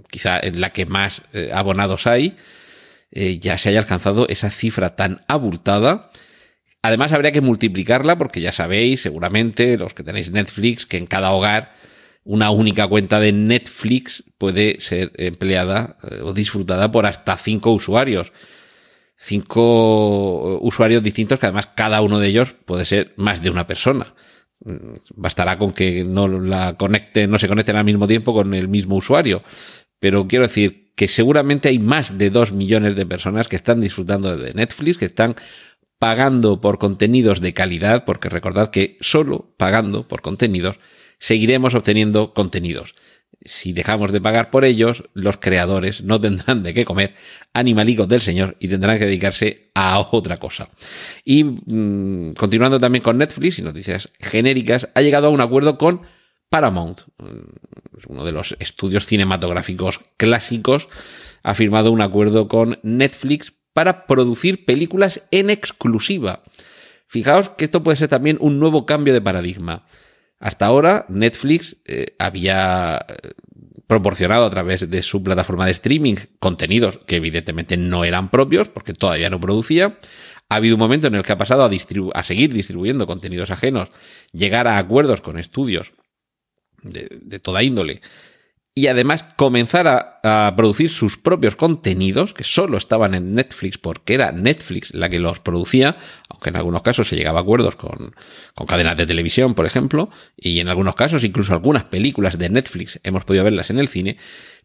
quizá 0.09 0.39
en 0.39 0.61
la 0.61 0.71
que 0.71 0.85
más 0.85 1.23
eh, 1.33 1.49
abonados 1.53 2.07
hay, 2.07 2.37
eh, 3.11 3.37
ya 3.37 3.57
se 3.57 3.67
haya 3.67 3.79
alcanzado 3.79 4.25
esa 4.29 4.49
cifra 4.49 4.95
tan 4.95 5.25
abultada. 5.27 6.09
Además, 6.81 7.11
habría 7.11 7.33
que 7.33 7.41
multiplicarla 7.41 8.17
porque 8.17 8.39
ya 8.39 8.53
sabéis, 8.53 9.01
seguramente, 9.01 9.77
los 9.77 9.93
que 9.93 10.03
tenéis 10.03 10.31
Netflix, 10.31 10.85
que 10.85 10.95
en 10.95 11.05
cada 11.05 11.31
hogar 11.31 11.73
una 12.23 12.51
única 12.51 12.87
cuenta 12.87 13.19
de 13.19 13.31
Netflix 13.31 14.23
puede 14.37 14.79
ser 14.79 15.11
empleada 15.15 15.97
eh, 16.03 16.19
o 16.23 16.33
disfrutada 16.33 16.91
por 16.91 17.05
hasta 17.05 17.37
cinco 17.37 17.71
usuarios. 17.71 18.31
Cinco 19.15 20.57
usuarios 20.59 21.03
distintos 21.03 21.39
que 21.39 21.45
además 21.45 21.69
cada 21.75 22.01
uno 22.01 22.19
de 22.19 22.27
ellos 22.27 22.55
puede 22.65 22.85
ser 22.85 23.13
más 23.17 23.41
de 23.41 23.49
una 23.49 23.67
persona. 23.67 24.13
Mm, 24.63 24.95
bastará 25.15 25.57
con 25.57 25.73
que 25.73 26.03
no 26.03 26.27
la 26.27 26.75
conecten, 26.77 27.29
no 27.29 27.37
se 27.37 27.47
conecten 27.47 27.75
al 27.75 27.85
mismo 27.85 28.07
tiempo 28.07 28.33
con 28.33 28.53
el 28.53 28.67
mismo 28.67 28.95
usuario. 28.95 29.43
Pero 29.99 30.27
quiero 30.27 30.47
decir, 30.47 30.81
que 30.95 31.07
seguramente 31.07 31.69
hay 31.69 31.79
más 31.79 32.17
de 32.17 32.29
dos 32.29 32.51
millones 32.51 32.95
de 32.95 33.05
personas 33.05 33.47
que 33.47 33.55
están 33.55 33.81
disfrutando 33.81 34.37
de 34.37 34.53
Netflix, 34.53 34.97
que 34.97 35.05
están 35.05 35.35
pagando 35.97 36.61
por 36.61 36.77
contenidos 36.77 37.41
de 37.41 37.53
calidad, 37.53 38.05
porque 38.05 38.29
recordad 38.29 38.69
que 38.69 38.97
solo 39.01 39.53
pagando 39.57 40.07
por 40.07 40.21
contenidos 40.21 40.79
seguiremos 41.21 41.75
obteniendo 41.75 42.33
contenidos. 42.33 42.95
Si 43.43 43.73
dejamos 43.73 44.11
de 44.11 44.21
pagar 44.21 44.49
por 44.49 44.65
ellos, 44.65 45.03
los 45.13 45.37
creadores 45.37 46.03
no 46.03 46.19
tendrán 46.19 46.63
de 46.63 46.73
qué 46.73 46.83
comer 46.83 47.15
animalicos 47.53 48.07
del 48.09 48.21
Señor 48.21 48.57
y 48.59 48.67
tendrán 48.67 48.99
que 48.99 49.05
dedicarse 49.05 49.71
a 49.73 49.99
otra 49.99 50.37
cosa. 50.37 50.69
Y 51.23 51.43
mm, 51.43 52.33
continuando 52.33 52.79
también 52.79 53.03
con 53.03 53.17
Netflix 53.17 53.59
y 53.59 53.61
noticias 53.61 54.09
genéricas, 54.19 54.89
ha 54.93 55.01
llegado 55.01 55.27
a 55.27 55.31
un 55.31 55.41
acuerdo 55.41 55.77
con 55.77 56.01
Paramount, 56.49 57.01
mm, 57.19 58.09
uno 58.11 58.25
de 58.25 58.31
los 58.31 58.57
estudios 58.59 59.05
cinematográficos 59.05 60.01
clásicos, 60.17 60.89
ha 61.43 61.53
firmado 61.53 61.91
un 61.91 62.01
acuerdo 62.01 62.47
con 62.47 62.79
Netflix 62.83 63.53
para 63.73 64.05
producir 64.05 64.65
películas 64.65 65.23
en 65.31 65.49
exclusiva. 65.49 66.43
Fijaos 67.07 67.49
que 67.51 67.65
esto 67.65 67.83
puede 67.83 67.97
ser 67.97 68.07
también 68.07 68.37
un 68.39 68.59
nuevo 68.59 68.85
cambio 68.85 69.13
de 69.13 69.21
paradigma. 69.21 69.85
Hasta 70.41 70.65
ahora 70.65 71.05
Netflix 71.07 71.77
eh, 71.85 72.15
había 72.17 73.05
eh, 73.07 73.29
proporcionado 73.85 74.45
a 74.45 74.49
través 74.49 74.89
de 74.89 75.03
su 75.03 75.21
plataforma 75.21 75.65
de 75.65 75.71
streaming 75.71 76.15
contenidos 76.39 76.97
que 77.05 77.17
evidentemente 77.17 77.77
no 77.77 78.03
eran 78.03 78.29
propios 78.31 78.67
porque 78.67 78.93
todavía 78.93 79.29
no 79.29 79.39
producía. 79.39 79.99
Ha 80.49 80.55
habido 80.55 80.75
un 80.75 80.79
momento 80.79 81.07
en 81.07 81.15
el 81.15 81.21
que 81.21 81.31
ha 81.31 81.37
pasado 81.37 81.63
a, 81.63 81.69
a 82.19 82.23
seguir 82.23 82.51
distribuyendo 82.51 83.05
contenidos 83.05 83.51
ajenos, 83.51 83.91
llegar 84.33 84.67
a 84.67 84.79
acuerdos 84.79 85.21
con 85.21 85.37
estudios 85.37 85.93
de, 86.81 87.39
toda 87.39 87.63
índole 87.63 88.01
y 88.73 88.87
además 88.87 89.23
comenzar 89.35 90.19
a, 90.23 90.53
producir 90.55 90.89
sus 90.89 91.17
propios 91.17 91.55
contenidos 91.55 92.33
que 92.33 92.43
solo 92.43 92.77
estaban 92.77 93.13
en 93.13 93.35
Netflix 93.35 93.77
porque 93.77 94.13
era 94.13 94.31
Netflix 94.31 94.93
la 94.93 95.09
que 95.09 95.19
los 95.19 95.39
producía, 95.39 95.97
aunque 96.41 96.49
en 96.49 96.55
algunos 96.55 96.81
casos 96.81 97.07
se 97.07 97.15
llegaba 97.15 97.39
a 97.39 97.41
acuerdos 97.43 97.75
con, 97.75 98.15
con 98.55 98.65
cadenas 98.65 98.97
de 98.97 99.05
televisión, 99.05 99.53
por 99.53 99.67
ejemplo, 99.67 100.09
y 100.35 100.59
en 100.59 100.69
algunos 100.69 100.95
casos 100.95 101.23
incluso 101.23 101.53
algunas 101.53 101.83
películas 101.83 102.39
de 102.39 102.49
Netflix 102.49 102.99
hemos 103.03 103.25
podido 103.25 103.43
verlas 103.43 103.69
en 103.69 103.77
el 103.77 103.87
cine, 103.87 104.17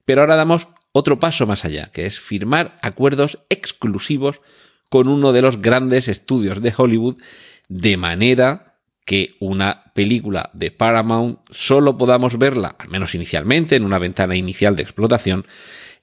pero 0.06 0.22
ahora 0.22 0.36
damos 0.36 0.68
otro 0.92 1.20
paso 1.20 1.46
más 1.46 1.66
allá, 1.66 1.90
que 1.92 2.06
es 2.06 2.18
firmar 2.18 2.78
acuerdos 2.80 3.40
exclusivos 3.50 4.40
con 4.88 5.06
uno 5.06 5.32
de 5.32 5.42
los 5.42 5.60
grandes 5.60 6.08
estudios 6.08 6.62
de 6.62 6.72
Hollywood 6.74 7.16
de 7.68 7.98
manera 7.98 8.78
que 9.04 9.36
una 9.38 9.92
película 9.92 10.48
de 10.54 10.70
Paramount 10.70 11.40
solo 11.50 11.98
podamos 11.98 12.38
verla, 12.38 12.74
al 12.78 12.88
menos 12.88 13.14
inicialmente, 13.14 13.76
en 13.76 13.84
una 13.84 13.98
ventana 13.98 14.34
inicial 14.34 14.76
de 14.76 14.82
explotación, 14.82 15.46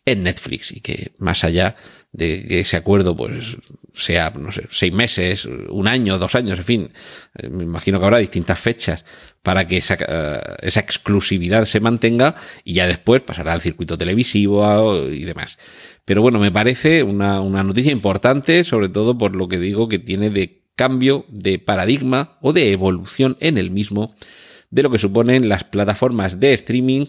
en 0.05 0.23
Netflix 0.23 0.71
y 0.71 0.81
que 0.81 1.13
más 1.17 1.43
allá 1.43 1.75
de 2.11 2.45
que 2.45 2.59
ese 2.59 2.77
acuerdo 2.77 3.15
pues 3.15 3.57
sea, 3.93 4.31
no 4.31 4.51
sé, 4.51 4.67
seis 4.69 4.91
meses, 4.91 5.45
un 5.45 5.87
año, 5.87 6.17
dos 6.17 6.35
años, 6.35 6.59
en 6.59 6.65
fin, 6.65 6.89
eh, 7.35 7.49
me 7.49 7.63
imagino 7.63 7.99
que 7.99 8.05
habrá 8.05 8.17
distintas 8.17 8.59
fechas 8.59 9.05
para 9.41 9.65
que 9.67 9.77
esa, 9.77 9.97
eh, 9.99 10.39
esa 10.61 10.79
exclusividad 10.79 11.65
se 11.65 11.79
mantenga 11.79 12.35
y 12.63 12.73
ya 12.73 12.87
después 12.87 13.21
pasará 13.21 13.53
al 13.53 13.61
circuito 13.61 13.97
televisivo 13.97 15.07
y 15.07 15.23
demás. 15.23 15.57
Pero 16.05 16.21
bueno, 16.21 16.39
me 16.39 16.51
parece 16.51 17.03
una, 17.03 17.39
una 17.39 17.63
noticia 17.63 17.91
importante, 17.91 18.63
sobre 18.63 18.89
todo 18.89 19.17
por 19.17 19.35
lo 19.35 19.47
que 19.47 19.59
digo 19.59 19.87
que 19.87 19.99
tiene 19.99 20.29
de 20.29 20.63
cambio 20.75 21.25
de 21.29 21.59
paradigma 21.59 22.37
o 22.41 22.51
de 22.51 22.71
evolución 22.71 23.37
en 23.39 23.57
el 23.57 23.71
mismo 23.71 24.15
de 24.71 24.81
lo 24.81 24.89
que 24.89 24.97
suponen 24.97 25.49
las 25.49 25.63
plataformas 25.63 26.39
de 26.39 26.53
streaming 26.53 27.05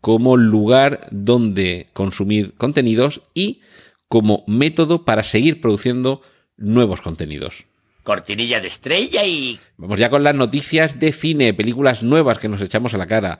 como 0.00 0.36
lugar 0.36 1.08
donde 1.10 1.88
consumir 1.92 2.54
contenidos 2.54 3.22
y 3.34 3.60
como 4.08 4.44
método 4.46 5.04
para 5.04 5.22
seguir 5.22 5.60
produciendo 5.60 6.22
nuevos 6.56 7.00
contenidos. 7.00 7.64
Cortinilla 8.02 8.60
de 8.60 8.68
estrella 8.68 9.24
y... 9.24 9.58
Vamos 9.76 9.98
ya 9.98 10.08
con 10.08 10.24
las 10.24 10.34
noticias 10.34 10.98
de 10.98 11.12
cine, 11.12 11.52
películas 11.52 12.02
nuevas 12.02 12.38
que 12.38 12.48
nos 12.48 12.62
echamos 12.62 12.94
a 12.94 12.98
la 12.98 13.06
cara. 13.06 13.38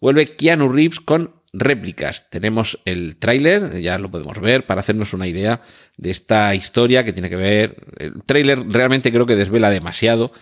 Vuelve 0.00 0.36
Keanu 0.36 0.68
Reeves 0.68 1.00
con 1.00 1.34
réplicas. 1.52 2.28
Tenemos 2.30 2.78
el 2.84 3.16
tráiler, 3.16 3.80
ya 3.80 3.98
lo 3.98 4.10
podemos 4.10 4.40
ver, 4.40 4.66
para 4.66 4.80
hacernos 4.80 5.14
una 5.14 5.26
idea 5.26 5.62
de 5.96 6.10
esta 6.10 6.54
historia 6.54 7.04
que 7.04 7.12
tiene 7.12 7.30
que 7.30 7.36
ver. 7.36 7.76
El 7.98 8.22
tráiler 8.24 8.68
realmente 8.68 9.10
creo 9.10 9.26
que 9.26 9.36
desvela 9.36 9.70
demasiado. 9.70 10.32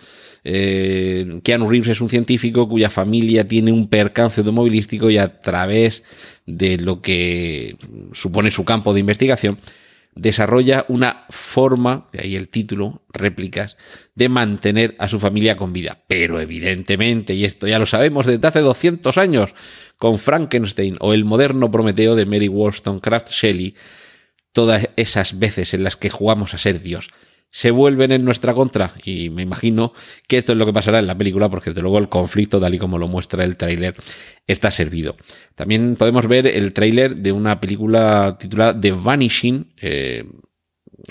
Eh, 0.43 1.39
Keanu 1.43 1.69
Reeves 1.69 1.89
es 1.89 2.01
un 2.01 2.09
científico 2.09 2.67
cuya 2.67 2.89
familia 2.89 3.47
tiene 3.47 3.71
un 3.71 3.87
percance 3.87 4.41
automovilístico 4.41 5.09
y 5.09 5.17
a 5.17 5.41
través 5.41 6.03
de 6.45 6.77
lo 6.77 7.01
que 7.01 7.77
supone 8.11 8.51
su 8.51 8.65
campo 8.65 8.93
de 8.93 8.99
investigación, 8.99 9.59
desarrolla 10.15 10.85
una 10.89 11.25
forma, 11.29 12.07
de 12.11 12.21
ahí 12.21 12.35
el 12.35 12.49
título, 12.49 13.03
réplicas, 13.09 13.77
de 14.15 14.29
mantener 14.29 14.95
a 14.99 15.07
su 15.07 15.19
familia 15.19 15.55
con 15.55 15.73
vida. 15.73 16.03
Pero 16.07 16.39
evidentemente, 16.39 17.33
y 17.33 17.45
esto 17.45 17.67
ya 17.67 17.79
lo 17.79 17.85
sabemos 17.85 18.27
desde 18.27 18.45
hace 18.47 18.59
200 18.59 19.17
años, 19.17 19.55
con 19.97 20.19
Frankenstein 20.19 20.97
o 20.99 21.13
el 21.13 21.25
moderno 21.25 21.71
Prometeo 21.71 22.15
de 22.15 22.25
Mary 22.25 22.47
Wollstonecraft 22.47 23.31
Shelley, 23.31 23.75
todas 24.51 24.89
esas 24.97 25.39
veces 25.39 25.73
en 25.73 25.83
las 25.83 25.95
que 25.95 26.09
jugamos 26.09 26.53
a 26.53 26.57
ser 26.57 26.81
Dios 26.81 27.09
se 27.53 27.69
vuelven 27.69 28.11
en 28.11 28.25
nuestra 28.25 28.55
contra 28.55 28.95
y 29.05 29.29
me 29.29 29.43
imagino 29.43 29.93
que 30.27 30.39
esto 30.39 30.53
es 30.53 30.57
lo 30.57 30.65
que 30.65 30.73
pasará 30.73 30.97
en 30.97 31.05
la 31.05 31.15
película 31.15 31.49
porque 31.49 31.69
desde 31.69 31.83
luego 31.83 31.99
el 31.99 32.09
conflicto 32.09 32.59
tal 32.59 32.73
y 32.73 32.79
como 32.79 32.97
lo 32.97 33.07
muestra 33.07 33.43
el 33.43 33.57
tráiler 33.57 33.95
está 34.47 34.71
servido. 34.71 35.15
También 35.53 35.95
podemos 35.95 36.27
ver 36.27 36.47
el 36.47 36.73
tráiler 36.73 37.17
de 37.17 37.31
una 37.31 37.59
película 37.59 38.37
titulada 38.39 38.81
The 38.81 38.93
Vanishing. 38.93 39.71
Eh, 39.79 40.25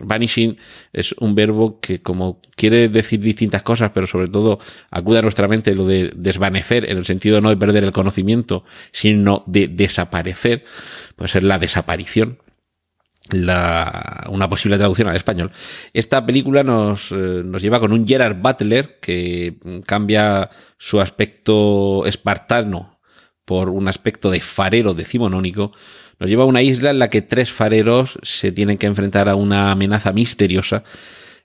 vanishing 0.00 0.58
es 0.92 1.14
un 1.20 1.36
verbo 1.36 1.78
que 1.78 2.02
como 2.02 2.42
quiere 2.56 2.88
decir 2.88 3.20
distintas 3.20 3.62
cosas, 3.62 3.92
pero 3.94 4.08
sobre 4.08 4.26
todo 4.26 4.58
acude 4.90 5.20
a 5.20 5.22
nuestra 5.22 5.46
mente 5.46 5.76
lo 5.76 5.86
de 5.86 6.10
desvanecer 6.16 6.90
en 6.90 6.98
el 6.98 7.04
sentido 7.04 7.40
no 7.40 7.50
de 7.50 7.56
perder 7.56 7.84
el 7.84 7.92
conocimiento, 7.92 8.64
sino 8.90 9.44
de 9.46 9.68
desaparecer, 9.68 10.64
puede 11.14 11.28
ser 11.28 11.44
la 11.44 11.60
desaparición 11.60 12.38
la, 13.30 14.26
una 14.30 14.48
posible 14.48 14.76
traducción 14.76 15.08
al 15.08 15.16
español. 15.16 15.52
Esta 15.92 16.24
película 16.24 16.62
nos, 16.62 17.12
eh, 17.12 17.42
nos 17.44 17.62
lleva 17.62 17.80
con 17.80 17.92
un 17.92 18.06
Gerard 18.06 18.36
Butler 18.36 18.98
que 19.00 19.56
cambia 19.86 20.50
su 20.78 21.00
aspecto 21.00 22.04
espartano 22.06 23.00
por 23.44 23.68
un 23.68 23.88
aspecto 23.88 24.30
de 24.30 24.40
farero 24.40 24.94
decimonónico. 24.94 25.72
Nos 26.18 26.30
lleva 26.30 26.44
a 26.44 26.46
una 26.46 26.62
isla 26.62 26.90
en 26.90 26.98
la 26.98 27.10
que 27.10 27.22
tres 27.22 27.50
fareros 27.50 28.18
se 28.22 28.52
tienen 28.52 28.78
que 28.78 28.86
enfrentar 28.86 29.28
a 29.28 29.34
una 29.34 29.72
amenaza 29.72 30.12
misteriosa 30.12 30.84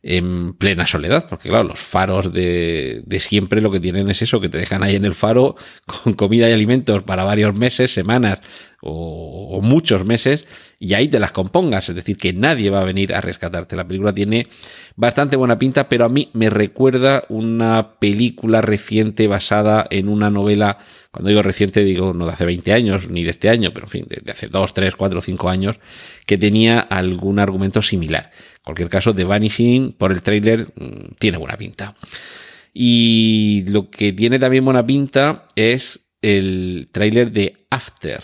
en 0.03 0.53
plena 0.53 0.85
soledad, 0.85 1.27
porque 1.27 1.49
claro, 1.49 1.69
los 1.69 1.79
faros 1.79 2.31
de, 2.31 3.01
de, 3.05 3.19
siempre 3.19 3.61
lo 3.61 3.71
que 3.71 3.79
tienen 3.79 4.09
es 4.09 4.21
eso, 4.21 4.39
que 4.39 4.47
te 4.47 4.59
dejan 4.59 4.83
ahí 4.83 4.95
en 4.95 5.05
el 5.05 5.15
faro 5.15 5.55
con 5.85 6.13
comida 6.13 6.49
y 6.49 6.53
alimentos 6.53 7.03
para 7.03 7.23
varios 7.25 7.55
meses, 7.55 7.93
semanas 7.93 8.39
o, 8.81 9.59
muchos 9.61 10.05
meses 10.05 10.45
y 10.79 10.93
ahí 10.93 11.07
te 11.07 11.19
las 11.19 11.31
compongas, 11.31 11.89
es 11.89 11.95
decir, 11.95 12.17
que 12.17 12.31
nadie 12.31 12.69
va 12.69 12.81
a 12.81 12.85
venir 12.85 13.13
a 13.13 13.21
rescatarte. 13.21 13.75
La 13.75 13.87
película 13.87 14.13
tiene 14.13 14.47
bastante 14.95 15.35
buena 15.35 15.57
pinta, 15.57 15.89
pero 15.89 16.05
a 16.05 16.09
mí 16.09 16.29
me 16.33 16.49
recuerda 16.49 17.23
una 17.29 17.99
película 17.99 18.61
reciente 18.61 19.27
basada 19.27 19.87
en 19.89 20.07
una 20.09 20.29
novela, 20.29 20.77
cuando 21.11 21.29
digo 21.29 21.41
reciente 21.41 21.83
digo 21.83 22.13
no 22.13 22.25
de 22.25 22.33
hace 22.33 22.45
20 22.45 22.73
años 22.73 23.09
ni 23.09 23.23
de 23.23 23.31
este 23.31 23.49
año, 23.49 23.71
pero 23.73 23.87
en 23.87 23.91
fin, 23.91 24.05
de, 24.07 24.31
hace 24.31 24.47
2, 24.47 24.73
3, 24.73 24.95
4, 24.95 25.21
5 25.21 25.49
años, 25.49 25.79
que 26.25 26.37
tenía 26.37 26.79
algún 26.79 27.39
argumento 27.39 27.81
similar. 27.81 28.31
En 28.57 28.63
cualquier 28.63 28.89
caso, 28.89 29.15
The 29.15 29.23
Vanishing, 29.23 29.93
por 29.93 30.11
el 30.11 30.21
tráiler, 30.21 30.67
mm, 30.75 31.15
tiene 31.17 31.37
buena 31.37 31.57
pinta. 31.57 31.95
Y 32.73 33.65
lo 33.69 33.89
que 33.89 34.13
tiene 34.13 34.37
también 34.37 34.63
buena 34.63 34.85
pinta 34.85 35.47
es 35.55 36.01
el 36.21 36.89
tráiler 36.91 37.31
de 37.31 37.65
After, 37.71 38.21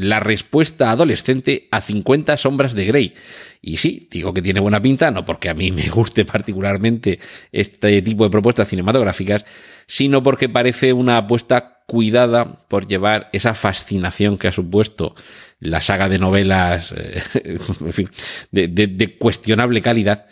la 0.00 0.18
respuesta 0.18 0.90
adolescente 0.90 1.68
a 1.70 1.80
50 1.80 2.36
sombras 2.36 2.74
de 2.74 2.86
Grey. 2.86 3.14
Y 3.60 3.76
sí, 3.76 4.08
digo 4.10 4.32
que 4.32 4.40
tiene 4.40 4.60
buena 4.60 4.80
pinta, 4.80 5.10
no 5.10 5.24
porque 5.24 5.50
a 5.50 5.54
mí 5.54 5.70
me 5.70 5.88
guste 5.90 6.24
particularmente 6.24 7.18
este 7.52 8.00
tipo 8.00 8.24
de 8.24 8.30
propuestas 8.30 8.68
cinematográficas, 8.68 9.44
sino 9.86 10.22
porque 10.22 10.48
parece 10.48 10.92
una 10.92 11.18
apuesta 11.18 11.80
cuidada 11.86 12.66
por 12.68 12.86
llevar 12.86 13.28
esa 13.32 13.54
fascinación 13.54 14.38
que 14.38 14.48
ha 14.48 14.52
supuesto 14.52 15.14
la 15.58 15.82
saga 15.82 16.08
de 16.08 16.18
novelas, 16.18 16.94
eh, 16.96 17.22
en 17.80 17.92
fin, 17.92 18.08
de, 18.50 19.16
cuestionable 19.18 19.82
calidad. 19.82 20.26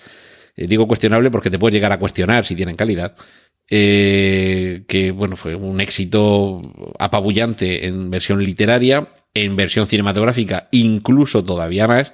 Eh, 0.56 0.66
digo 0.66 0.86
cuestionable 0.86 1.30
porque 1.30 1.50
te 1.50 1.58
puedes 1.58 1.74
llegar 1.74 1.92
a 1.92 1.98
cuestionar 1.98 2.46
si 2.46 2.54
tienen 2.54 2.76
calidad 2.76 3.16
eh, 3.70 4.84
que 4.88 5.10
bueno, 5.10 5.36
fue 5.36 5.54
un 5.54 5.80
éxito 5.80 6.62
apabullante 6.98 7.86
en 7.86 8.10
versión 8.10 8.42
literaria, 8.42 9.08
en 9.34 9.56
versión 9.56 9.86
cinematográfica, 9.86 10.68
incluso 10.70 11.44
todavía 11.44 11.86
más. 11.86 12.12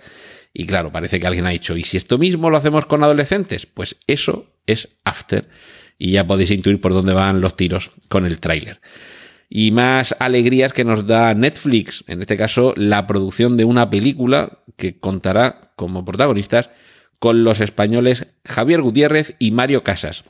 Y 0.52 0.66
claro, 0.66 0.92
parece 0.92 1.18
que 1.18 1.26
alguien 1.26 1.46
ha 1.46 1.50
dicho, 1.50 1.76
¿y 1.76 1.84
si 1.84 1.96
esto 1.96 2.18
mismo 2.18 2.50
lo 2.50 2.56
hacemos 2.56 2.86
con 2.86 3.02
adolescentes? 3.02 3.66
Pues 3.66 3.96
eso 4.06 4.52
es 4.66 4.96
After. 5.04 5.48
Y 5.98 6.12
ya 6.12 6.26
podéis 6.26 6.50
intuir 6.50 6.80
por 6.80 6.92
dónde 6.92 7.12
van 7.12 7.40
los 7.40 7.56
tiros 7.56 7.90
con 8.08 8.26
el 8.26 8.40
tráiler. 8.40 8.80
y 9.48 9.70
más 9.70 10.16
alegrías 10.18 10.72
que 10.72 10.84
nos 10.84 11.06
da 11.06 11.32
Netflix, 11.34 12.02
en 12.08 12.22
este 12.22 12.36
caso 12.36 12.72
la 12.76 13.06
producción 13.06 13.56
de 13.56 13.64
una 13.64 13.88
película 13.90 14.64
que 14.76 14.98
contará 14.98 15.72
como 15.76 16.04
protagonistas 16.04 16.70
con 17.20 17.44
los 17.44 17.60
españoles 17.60 18.26
Javier 18.44 18.82
Gutiérrez 18.82 19.36
y 19.38 19.52
Mario 19.52 19.84
Casas. 19.84 20.24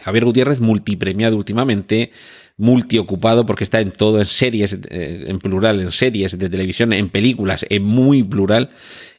Javier 0.00 0.24
Gutiérrez 0.24 0.60
multipremiado 0.60 1.36
últimamente, 1.36 2.12
multiocupado 2.56 3.44
porque 3.46 3.64
está 3.64 3.80
en 3.80 3.92
todo, 3.92 4.20
en 4.20 4.26
series, 4.26 4.78
eh, 4.90 5.24
en 5.26 5.38
plural, 5.38 5.80
en 5.80 5.92
series 5.92 6.38
de 6.38 6.48
televisión, 6.48 6.92
en 6.92 7.08
películas, 7.08 7.66
en 7.68 7.82
muy 7.84 8.22
plural. 8.22 8.70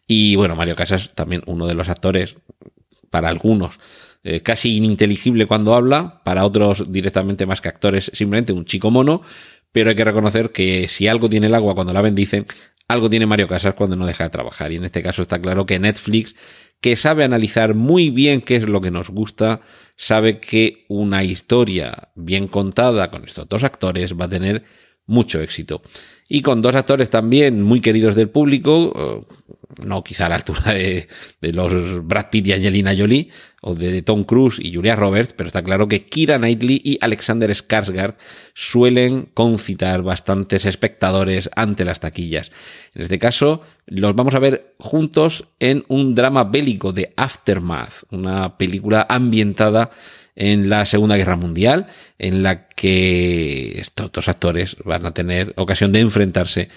Y 0.07 0.35
bueno, 0.35 0.55
Mario 0.55 0.75
Casas 0.75 1.11
también 1.15 1.43
uno 1.45 1.67
de 1.67 1.73
los 1.73 1.89
actores, 1.89 2.35
para 3.09 3.29
algunos, 3.29 3.79
eh, 4.23 4.41
casi 4.41 4.77
ininteligible 4.77 5.45
cuando 5.45 5.75
habla, 5.75 6.21
para 6.23 6.45
otros 6.45 6.91
directamente 6.91 7.45
más 7.45 7.61
que 7.61 7.69
actores, 7.69 8.09
simplemente 8.13 8.53
un 8.53 8.65
chico 8.65 8.89
mono, 8.89 9.21
pero 9.71 9.89
hay 9.89 9.95
que 9.95 10.05
reconocer 10.05 10.51
que 10.51 10.87
si 10.87 11.07
algo 11.07 11.29
tiene 11.29 11.47
el 11.47 11.55
agua 11.55 11.75
cuando 11.75 11.93
la 11.93 12.01
bendicen, 12.01 12.45
algo 12.87 13.09
tiene 13.09 13.25
Mario 13.25 13.47
Casas 13.47 13.73
cuando 13.75 13.95
no 13.95 14.05
deja 14.05 14.25
de 14.25 14.29
trabajar. 14.29 14.71
Y 14.71 14.75
en 14.75 14.85
este 14.85 15.01
caso 15.01 15.21
está 15.21 15.39
claro 15.39 15.65
que 15.65 15.79
Netflix, 15.79 16.35
que 16.81 16.95
sabe 16.95 17.23
analizar 17.23 17.75
muy 17.75 18.09
bien 18.09 18.41
qué 18.41 18.57
es 18.57 18.67
lo 18.67 18.81
que 18.81 18.91
nos 18.91 19.09
gusta, 19.09 19.61
sabe 19.95 20.39
que 20.39 20.85
una 20.89 21.23
historia 21.23 22.09
bien 22.15 22.47
contada 22.47 23.07
con 23.07 23.23
estos 23.23 23.47
dos 23.47 23.63
actores 23.63 24.13
va 24.19 24.25
a 24.25 24.29
tener 24.29 24.63
mucho 25.05 25.41
éxito. 25.41 25.81
Y 26.27 26.41
con 26.41 26.61
dos 26.61 26.75
actores 26.75 27.09
también 27.09 27.61
muy 27.61 27.81
queridos 27.81 28.15
del 28.15 28.29
público, 28.29 29.25
no 29.81 30.03
quizá 30.03 30.25
a 30.25 30.29
la 30.29 30.35
altura 30.35 30.73
de, 30.73 31.07
los 31.41 32.05
Brad 32.05 32.29
Pitt 32.29 32.47
y 32.47 32.53
Angelina 32.53 32.95
Jolie, 32.97 33.29
o 33.61 33.75
de, 33.75 34.01
Tom 34.01 34.23
Cruise 34.23 34.59
y 34.59 34.73
Julia 34.73 34.95
Roberts, 34.95 35.33
pero 35.33 35.47
está 35.47 35.63
claro 35.63 35.87
que 35.87 36.05
Kira 36.05 36.37
Knightley 36.37 36.81
y 36.83 36.97
Alexander 37.01 37.49
Skarsgård 37.49 38.15
suelen 38.53 39.29
concitar 39.33 40.01
bastantes 40.01 40.65
espectadores 40.65 41.49
ante 41.55 41.85
las 41.85 41.99
taquillas. 41.99 42.51
En 42.93 43.03
este 43.03 43.19
caso, 43.19 43.61
los 43.85 44.15
vamos 44.15 44.35
a 44.35 44.39
ver 44.39 44.75
juntos 44.79 45.45
en 45.59 45.85
un 45.87 46.15
drama 46.15 46.43
bélico 46.43 46.91
de 46.91 47.13
Aftermath, 47.15 48.03
una 48.11 48.57
película 48.57 49.05
ambientada 49.09 49.91
en 50.35 50.69
la 50.69 50.85
Segunda 50.85 51.15
Guerra 51.15 51.35
Mundial, 51.35 51.87
en 52.17 52.43
la 52.43 52.67
que 52.67 53.79
estos 53.79 54.11
dos 54.11 54.27
actores 54.27 54.77
van 54.83 55.05
a 55.05 55.13
tener 55.13 55.53
ocasión 55.57 55.91
de 55.91 55.99
enfrentarse 55.99 56.69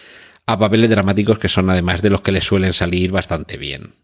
a 0.47 0.59
papeles 0.59 0.91
dramáticos 0.91 1.39
que 1.39 1.49
son 1.49 1.71
además 1.71 2.03
de 2.03 2.11
los 2.11 2.21
que 2.21 2.33
les 2.33 2.45
suelen 2.45 2.73
salir 2.73 3.11
bastante 3.11 3.57
bien. 3.57 3.95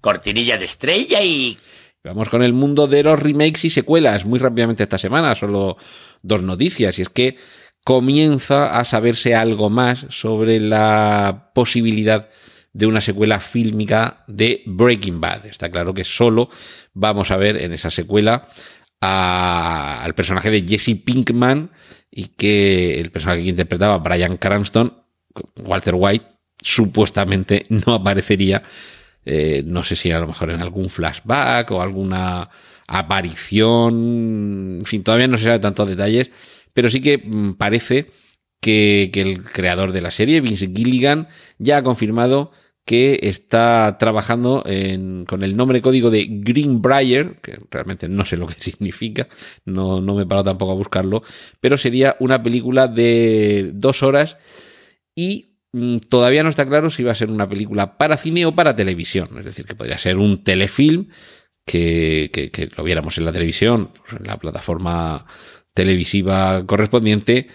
Cortinilla 0.00 0.58
de 0.58 0.64
estrella 0.64 1.22
y... 1.22 1.56
Vamos 2.02 2.28
con 2.28 2.42
el 2.42 2.52
mundo 2.52 2.86
de 2.86 3.02
los 3.02 3.18
remakes 3.18 3.64
y 3.64 3.70
secuelas 3.70 4.26
muy 4.26 4.38
rápidamente 4.38 4.82
esta 4.82 4.98
semana, 4.98 5.34
solo 5.34 5.78
dos 6.20 6.42
noticias, 6.42 6.98
y 6.98 7.02
es 7.02 7.08
que 7.08 7.38
comienza 7.82 8.78
a 8.78 8.84
saberse 8.84 9.34
algo 9.34 9.70
más 9.70 10.06
sobre 10.10 10.60
la 10.60 11.50
posibilidad 11.54 12.28
de 12.74 12.86
una 12.86 13.00
secuela 13.00 13.40
fílmica 13.40 14.24
de 14.26 14.62
Breaking 14.66 15.20
Bad. 15.20 15.46
Está 15.46 15.70
claro 15.70 15.94
que 15.94 16.04
solo 16.04 16.50
vamos 16.92 17.30
a 17.30 17.36
ver 17.36 17.56
en 17.56 17.72
esa 17.72 17.90
secuela 17.90 18.48
al 19.00 20.14
personaje 20.14 20.50
de 20.50 20.66
Jesse 20.66 20.96
Pinkman 21.02 21.70
y 22.10 22.28
que 22.28 23.00
el 23.00 23.10
personaje 23.12 23.42
que 23.42 23.50
interpretaba 23.50 23.98
Brian 23.98 24.36
Cranston, 24.36 25.03
Walter 25.56 25.94
White, 25.96 26.26
supuestamente 26.60 27.66
no 27.86 27.94
aparecería, 27.94 28.62
eh, 29.24 29.62
no 29.64 29.82
sé 29.82 29.96
si 29.96 30.10
a 30.10 30.20
lo 30.20 30.26
mejor 30.26 30.50
en 30.50 30.60
algún 30.60 30.90
flashback 30.90 31.70
o 31.70 31.80
alguna 31.80 32.48
aparición, 32.86 34.78
en 34.80 34.84
fin, 34.84 35.02
todavía 35.02 35.28
no 35.28 35.38
se 35.38 35.44
sabe 35.44 35.58
tantos 35.58 35.88
detalles, 35.88 36.30
pero 36.72 36.90
sí 36.90 37.00
que 37.00 37.18
mm, 37.18 37.54
parece 37.54 38.10
que, 38.60 39.10
el 39.14 39.42
creador 39.42 39.92
de 39.92 40.00
la 40.00 40.10
serie, 40.10 40.40
Vince 40.40 40.70
Gilligan, 40.74 41.28
ya 41.58 41.78
ha 41.78 41.82
confirmado 41.82 42.52
que 42.86 43.18
está 43.22 43.96
trabajando 43.98 44.62
con 45.26 45.42
el 45.42 45.56
nombre 45.56 45.80
código 45.80 46.10
de 46.10 46.26
Greenbrier, 46.28 47.40
que 47.40 47.58
realmente 47.70 48.08
no 48.08 48.24
sé 48.26 48.36
lo 48.36 48.46
que 48.46 48.54
significa, 48.58 49.28
no, 49.64 50.00
no 50.00 50.14
me 50.14 50.22
he 50.22 50.26
parado 50.26 50.44
tampoco 50.44 50.72
a 50.72 50.76
buscarlo, 50.76 51.22
pero 51.60 51.78
sería 51.78 52.16
una 52.20 52.42
película 52.42 52.86
de 52.88 53.70
dos 53.74 54.02
horas 54.02 54.36
y 55.14 55.58
mm, 55.72 55.98
todavía 56.08 56.42
no 56.42 56.48
está 56.48 56.66
claro 56.66 56.90
si 56.90 57.02
va 57.02 57.12
a 57.12 57.16
ser 57.16 57.30
una 57.30 57.48
película 57.48 57.96
para 57.98 58.16
cine 58.16 58.46
o 58.46 58.54
para 58.54 58.76
televisión, 58.76 59.30
es 59.38 59.44
decir, 59.44 59.66
que 59.66 59.74
podría 59.74 59.98
ser 59.98 60.16
un 60.16 60.42
telefilm 60.42 61.08
que, 61.66 62.30
que, 62.32 62.50
que 62.50 62.68
lo 62.76 62.84
viéramos 62.84 63.18
en 63.18 63.24
la 63.24 63.32
televisión, 63.32 63.90
en 64.10 64.26
la 64.26 64.38
plataforma 64.38 65.26
televisiva 65.72 66.64
correspondiente, 66.66 67.48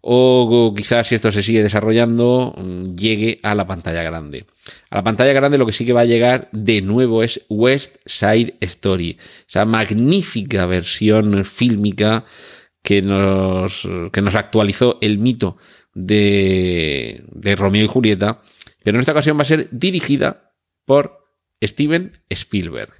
o 0.00 0.72
quizás 0.76 1.08
si 1.08 1.16
esto 1.16 1.30
se 1.32 1.42
sigue 1.42 1.62
desarrollando 1.62 2.54
mm, 2.56 2.94
llegue 2.94 3.40
a 3.42 3.54
la 3.54 3.66
pantalla 3.66 4.02
grande. 4.02 4.46
A 4.90 4.96
la 4.96 5.04
pantalla 5.04 5.32
grande 5.32 5.58
lo 5.58 5.66
que 5.66 5.72
sí 5.72 5.84
que 5.84 5.92
va 5.92 6.02
a 6.02 6.06
llegar 6.06 6.48
de 6.52 6.80
nuevo 6.82 7.22
es 7.22 7.42
West 7.48 7.96
Side 8.06 8.56
Story, 8.60 9.18
esa 9.48 9.64
magnífica 9.64 10.66
versión 10.66 11.44
fílmica 11.44 12.24
que 12.82 13.02
nos, 13.02 13.86
que 14.12 14.22
nos 14.22 14.34
actualizó 14.34 14.98
el 15.00 15.18
mito 15.18 15.56
de, 15.98 17.24
de 17.32 17.56
Romeo 17.56 17.84
y 17.84 17.88
Julieta, 17.88 18.40
pero 18.84 18.96
en 18.96 19.00
esta 19.00 19.12
ocasión 19.12 19.36
va 19.36 19.42
a 19.42 19.46
ser 19.46 19.68
dirigida 19.72 20.52
por 20.84 21.26
Steven 21.62 22.12
Spielberg. 22.28 22.92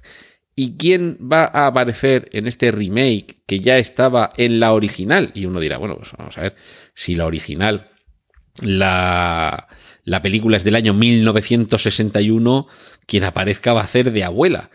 ¿Y 0.55 0.75
quién 0.75 1.17
va 1.21 1.45
a 1.45 1.67
aparecer 1.67 2.27
en 2.33 2.45
este 2.45 2.71
remake 2.71 3.37
que 3.47 3.61
ya 3.61 3.77
estaba 3.77 4.31
en 4.35 4.59
la 4.59 4.73
original? 4.73 5.31
Y 5.33 5.45
uno 5.45 5.61
dirá, 5.61 5.77
bueno, 5.77 5.95
pues 5.95 6.11
vamos 6.17 6.37
a 6.37 6.41
ver 6.41 6.55
si 6.93 7.15
la 7.15 7.25
original, 7.25 7.89
la, 8.61 9.69
la 10.03 10.21
película 10.21 10.57
es 10.57 10.65
del 10.65 10.75
año 10.75 10.93
1961, 10.93 12.67
quien 13.05 13.23
aparezca 13.23 13.71
va 13.71 13.81
a 13.81 13.87
ser 13.87 14.11
de 14.11 14.25
abuela. 14.25 14.69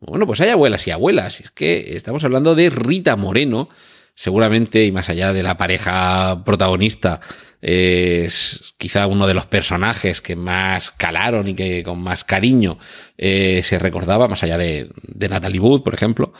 Bueno, 0.00 0.26
pues 0.26 0.40
hay 0.42 0.50
abuelas 0.50 0.86
y 0.86 0.90
abuelas. 0.90 1.40
Es 1.40 1.50
que 1.50 1.96
estamos 1.96 2.24
hablando 2.24 2.54
de 2.54 2.68
Rita 2.68 3.16
Moreno, 3.16 3.70
seguramente, 4.14 4.84
y 4.84 4.92
más 4.92 5.08
allá 5.08 5.32
de 5.32 5.42
la 5.42 5.56
pareja 5.56 6.44
protagonista, 6.44 7.20
es 7.62 8.74
quizá 8.76 9.06
uno 9.06 9.28
de 9.28 9.34
los 9.34 9.46
personajes 9.46 10.20
que 10.20 10.34
más 10.34 10.90
calaron 10.90 11.46
y 11.46 11.54
que 11.54 11.84
con 11.84 12.02
más 12.02 12.24
cariño 12.24 12.78
eh, 13.16 13.62
se 13.64 13.78
recordaba, 13.78 14.26
más 14.26 14.42
allá 14.42 14.58
de, 14.58 14.90
Natalie 15.30 15.60
Wood, 15.60 15.84
por 15.84 15.94
ejemplo, 15.94 16.32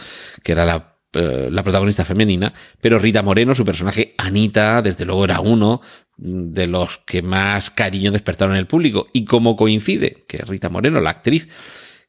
que 0.42 0.52
era 0.52 0.66
la 0.66 0.92
eh, 1.14 1.48
la 1.50 1.62
protagonista 1.62 2.06
femenina, 2.06 2.54
pero 2.80 2.98
Rita 2.98 3.22
Moreno, 3.22 3.54
su 3.54 3.66
personaje 3.66 4.14
Anita, 4.16 4.80
desde 4.80 5.04
luego 5.04 5.26
era 5.26 5.40
uno 5.40 5.82
de 6.16 6.66
los 6.66 6.98
que 7.04 7.20
más 7.20 7.70
cariño 7.70 8.10
despertaron 8.10 8.54
en 8.54 8.60
el 8.60 8.66
público. 8.66 9.08
Y 9.12 9.26
como 9.26 9.54
coincide 9.54 10.24
que 10.26 10.38
Rita 10.38 10.70
Moreno, 10.70 11.02
la 11.02 11.10
actriz, 11.10 11.48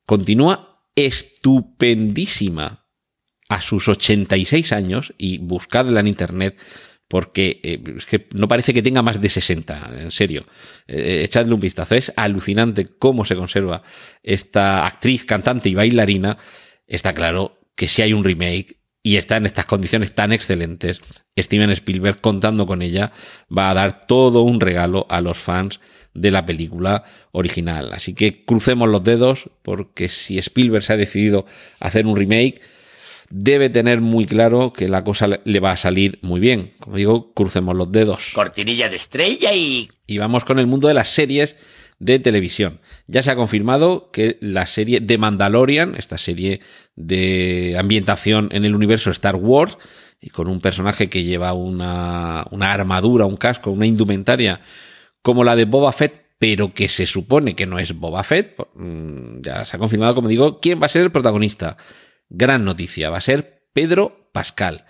continúa 0.05 0.85
estupendísima 0.95 2.85
a 3.49 3.61
sus 3.61 3.89
86 3.89 4.71
años, 4.71 5.13
y 5.17 5.37
buscadla 5.37 5.99
en 5.99 6.07
internet, 6.07 6.57
porque 7.07 7.59
eh, 7.63 7.81
es 7.97 8.05
que 8.05 8.27
no 8.33 8.47
parece 8.47 8.73
que 8.73 8.81
tenga 8.81 9.01
más 9.01 9.21
de 9.21 9.29
60, 9.29 9.91
en 9.99 10.11
serio. 10.11 10.45
Eh, 10.87 11.21
echadle 11.23 11.53
un 11.53 11.59
vistazo. 11.59 11.95
Es 11.95 12.11
alucinante 12.15 12.87
cómo 12.97 13.25
se 13.25 13.35
conserva 13.35 13.83
esta 14.23 14.85
actriz, 14.85 15.25
cantante 15.25 15.69
y 15.69 15.75
bailarina. 15.75 16.37
Está 16.87 17.13
claro 17.13 17.59
que 17.75 17.87
si 17.87 18.01
hay 18.01 18.13
un 18.13 18.23
remake 18.23 18.77
y 19.03 19.17
está 19.17 19.37
en 19.37 19.45
estas 19.45 19.65
condiciones 19.65 20.15
tan 20.15 20.31
excelentes, 20.31 21.01
Steven 21.37 21.69
Spielberg 21.71 22.21
contando 22.21 22.65
con 22.65 22.81
ella 22.81 23.11
va 23.55 23.69
a 23.69 23.73
dar 23.73 24.05
todo 24.05 24.41
un 24.41 24.59
regalo 24.59 25.05
a 25.09 25.19
los 25.19 25.37
fans 25.37 25.81
de 26.13 26.31
la 26.31 26.45
película 26.45 27.03
original. 27.31 27.91
Así 27.93 28.13
que 28.13 28.45
crucemos 28.45 28.89
los 28.89 29.03
dedos 29.03 29.49
porque 29.61 30.09
si 30.09 30.37
Spielberg 30.37 30.83
se 30.83 30.93
ha 30.93 30.97
decidido 30.97 31.45
hacer 31.79 32.05
un 32.05 32.15
remake, 32.15 32.61
debe 33.35 33.71
tener 33.71 33.99
muy 33.99 34.27
claro 34.27 34.73
que 34.73 34.87
la 34.87 35.03
cosa 35.03 35.27
le 35.43 35.59
va 35.59 35.71
a 35.71 35.77
salir 35.77 36.19
muy 36.21 36.39
bien. 36.39 36.73
Como 36.79 36.97
digo, 36.97 37.33
crucemos 37.33 37.75
los 37.75 37.91
dedos. 37.91 38.31
Cortinilla 38.35 38.89
de 38.89 38.95
estrella 38.95 39.53
y... 39.53 39.89
Y 40.05 40.19
vamos 40.19 40.45
con 40.45 40.59
el 40.59 40.67
mundo 40.67 40.87
de 40.87 40.93
las 40.93 41.09
series 41.09 41.57
de 41.97 42.19
televisión. 42.19 42.79
Ya 43.07 43.23
se 43.23 43.31
ha 43.31 43.35
confirmado 43.35 44.11
que 44.11 44.37
la 44.39 44.67
serie 44.67 44.99
de 44.99 45.17
Mandalorian, 45.17 45.95
esta 45.95 46.19
serie 46.19 46.59
de 46.95 47.75
ambientación 47.79 48.49
en 48.51 48.65
el 48.65 48.75
universo 48.75 49.09
Star 49.09 49.35
Wars, 49.35 49.79
y 50.21 50.29
con 50.29 50.47
un 50.47 50.61
personaje 50.61 51.09
que 51.09 51.23
lleva 51.23 51.53
una, 51.53 52.45
una 52.51 52.71
armadura, 52.71 53.25
un 53.25 53.37
casco, 53.37 53.71
una 53.71 53.87
indumentaria, 53.87 54.61
como 55.23 55.43
la 55.43 55.55
de 55.55 55.65
Boba 55.65 55.91
Fett, 55.91 56.23
pero 56.37 56.71
que 56.71 56.87
se 56.87 57.07
supone 57.07 57.55
que 57.55 57.65
no 57.65 57.79
es 57.79 57.97
Boba 57.97 58.23
Fett, 58.23 58.57
mm, 58.75 59.41
ya 59.41 59.65
se 59.65 59.75
ha 59.75 59.79
confirmado, 59.79 60.13
como 60.13 60.27
digo, 60.27 60.59
quién 60.59 60.79
va 60.79 60.85
a 60.85 60.89
ser 60.89 61.01
el 61.01 61.11
protagonista 61.11 61.77
gran 62.29 62.65
noticia, 62.65 63.09
va 63.09 63.17
a 63.17 63.21
ser 63.21 63.67
Pedro 63.73 64.29
Pascal. 64.31 64.85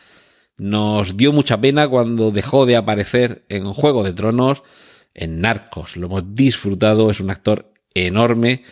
Nos 0.58 1.17
dio 1.17 1.34
mucha 1.34 1.60
pena 1.60 1.88
cuando 1.88 2.32
dejó 2.32 2.65
de 2.65 2.76
aparecer 2.76 3.46
en 3.50 3.72
Juego 3.74 4.04
de 4.04 4.13
Tronos, 4.13 4.63
en 5.13 5.41
Narcos. 5.41 5.98
Lo 5.98 6.08
hemos 6.08 6.36
disfrutado, 6.36 7.10
es 7.10 7.19
un 7.19 7.30
actor 7.30 7.74
enorme 7.93 8.63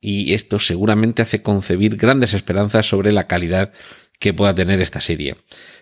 y 0.00 0.34
esto 0.34 0.58
seguramente 0.58 1.22
hace 1.22 1.42
concebir 1.42 1.96
grandes 1.96 2.34
esperanzas 2.34 2.86
sobre 2.86 3.12
la 3.12 3.26
calidad 3.26 3.72
que 4.18 4.34
pueda 4.34 4.54
tener 4.54 4.80
esta 4.80 5.00
serie. 5.00 5.36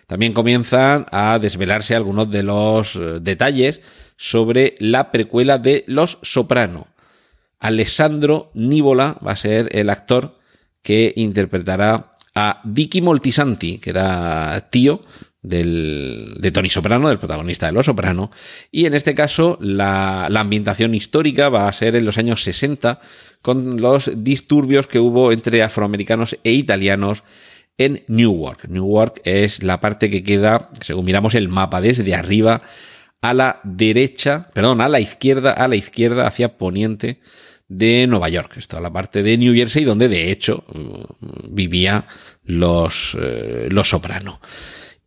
También 0.07 0.33
comienzan 0.33 1.05
a 1.11 1.37
desvelarse 1.39 1.95
algunos 1.95 2.31
de 2.31 2.43
los 2.43 2.95
eh, 2.95 3.19
detalles 3.21 3.81
sobre 4.17 4.75
la 4.79 5.11
precuela 5.11 5.57
de 5.57 5.83
Los 5.87 6.19
Soprano. 6.21 6.87
Alessandro 7.59 8.51
Nívola 8.53 9.19
va 9.25 9.33
a 9.33 9.37
ser 9.37 9.69
el 9.77 9.89
actor 9.89 10.38
que 10.89 11.13
interpretará 11.17 12.13
a 12.33 12.61
Vicky 12.63 12.99
Moltisanti, 12.99 13.77
que 13.77 13.91
era 13.91 14.69
tío 14.71 15.03
del, 15.39 16.33
de 16.39 16.49
Tony 16.49 16.71
Soprano, 16.71 17.09
del 17.09 17.19
protagonista 17.19 17.67
de 17.67 17.73
Los 17.73 17.85
Soprano, 17.85 18.31
y 18.71 18.87
en 18.87 18.95
este 18.95 19.13
caso 19.13 19.59
la, 19.61 20.29
la, 20.31 20.39
ambientación 20.39 20.95
histórica 20.95 21.49
va 21.49 21.67
a 21.67 21.73
ser 21.73 21.95
en 21.95 22.05
los 22.05 22.17
años 22.17 22.41
60, 22.41 23.01
con 23.43 23.79
los 23.79 24.09
disturbios 24.15 24.87
que 24.87 24.97
hubo 24.97 25.31
entre 25.31 25.61
afroamericanos 25.61 26.39
e 26.43 26.53
italianos 26.53 27.21
en 27.77 28.03
Newark. 28.07 28.67
Newark 28.67 29.21
es 29.25 29.61
la 29.61 29.79
parte 29.81 30.09
que 30.09 30.23
queda, 30.23 30.71
según 30.81 31.05
miramos 31.05 31.35
el 31.35 31.49
mapa 31.49 31.81
desde 31.81 32.15
arriba, 32.15 32.63
a 33.21 33.35
la 33.35 33.59
derecha, 33.63 34.49
perdón, 34.55 34.81
a 34.81 34.89
la 34.89 34.99
izquierda, 34.99 35.51
a 35.51 35.67
la 35.67 35.75
izquierda, 35.75 36.25
hacia 36.25 36.57
poniente 36.57 37.19
de 37.69 38.07
Nueva 38.07 38.27
York. 38.29 38.57
Esto 38.57 38.77
es 38.77 38.83
la 38.83 38.91
parte 38.91 39.23
de 39.23 39.37
New 39.37 39.53
Jersey, 39.53 39.85
donde 39.85 40.09
de 40.09 40.31
hecho 40.31 40.65
vivía 41.49 42.05
los, 42.43 43.15
eh, 43.19 43.67
los 43.71 43.87
soprano. 43.87 44.41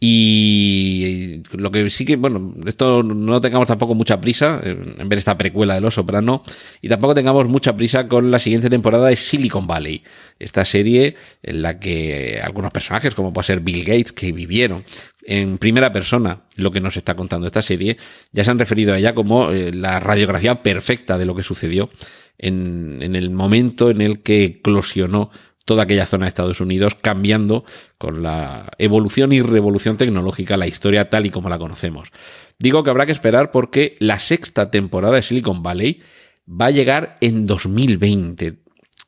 Y 0.05 1.45
lo 1.53 1.71
que 1.71 1.89
sí 1.89 2.05
que, 2.05 2.17
bueno, 2.17 2.55
esto 2.67 3.05
no 3.05 3.41
tengamos 3.41 3.69
tampoco 3.69 3.95
mucha 3.95 4.21
prisa 4.21 4.61
en 4.65 5.09
ver 5.09 5.17
esta 5.17 5.39
precuela 5.39 5.77
de 5.77 5.81
Los 5.81 5.95
Soprano 5.95 6.43
y 6.81 6.89
tampoco 6.89 7.15
tengamos 7.15 7.47
mucha 7.47 7.77
prisa 7.77 8.09
con 8.09 8.33
la 8.33 8.41
siguiente 8.41 8.69
temporada 8.69 9.07
de 9.07 9.15
Silicon 9.15 9.69
Valley, 9.69 10.03
esta 10.41 10.65
serie 10.65 11.15
en 11.41 11.63
la 11.63 11.79
que 11.79 12.41
algunos 12.43 12.73
personajes, 12.73 13.15
como 13.15 13.33
puede 13.33 13.47
ser 13.47 13.61
Bill 13.61 13.85
Gates, 13.85 14.11
que 14.11 14.33
vivieron 14.33 14.85
en 15.25 15.59
primera 15.59 15.93
persona 15.93 16.43
lo 16.57 16.71
que 16.71 16.81
nos 16.81 16.97
está 16.97 17.15
contando 17.15 17.47
esta 17.47 17.63
serie, 17.63 17.97
ya 18.33 18.45
se 18.45 18.51
han 18.51 18.59
referido 18.59 18.95
a 18.95 18.99
ella 18.99 19.15
como 19.15 19.51
eh, 19.51 19.73
la 19.73 20.01
radiografía 20.01 20.63
perfecta 20.63 21.19
de 21.19 21.25
lo 21.25 21.35
que 21.35 21.43
sucedió 21.43 21.91
en, 22.39 22.99
en 23.03 23.17
el 23.17 23.31
momento 23.31 23.91
en 23.91 24.01
el 24.01 24.23
que 24.23 24.45
eclosionó 24.45 25.31
toda 25.65 25.85
aquella 25.85 26.07
zona 26.07 26.25
de 26.25 26.29
Estados 26.29 26.61
Unidos, 26.61 26.97
cambiando 27.01 27.65
con 27.99 28.23
la 28.23 28.71
evolución 28.79 29.33
y 29.33 29.43
revolución 29.43 29.97
tecnológica 29.97 30.57
la 30.57 30.67
historia 30.67 31.09
tal 31.09 31.27
y 31.27 31.31
como 31.31 31.49
la 31.49 31.59
conocemos. 31.59 32.11
Digo 32.59 32.83
que 32.83 32.91
habrá 32.91 33.07
que 33.07 33.13
esperar 33.13 33.51
porque 33.51 33.97
la 34.01 34.19
sexta 34.19 34.71
temporada 34.71 35.17
de 35.17 35.23
Silicon 35.23 35.63
Valley 35.63 36.01
va 36.49 36.67
a 36.67 36.71
llegar 36.71 37.17
en 37.21 37.47
2020. 37.47 38.59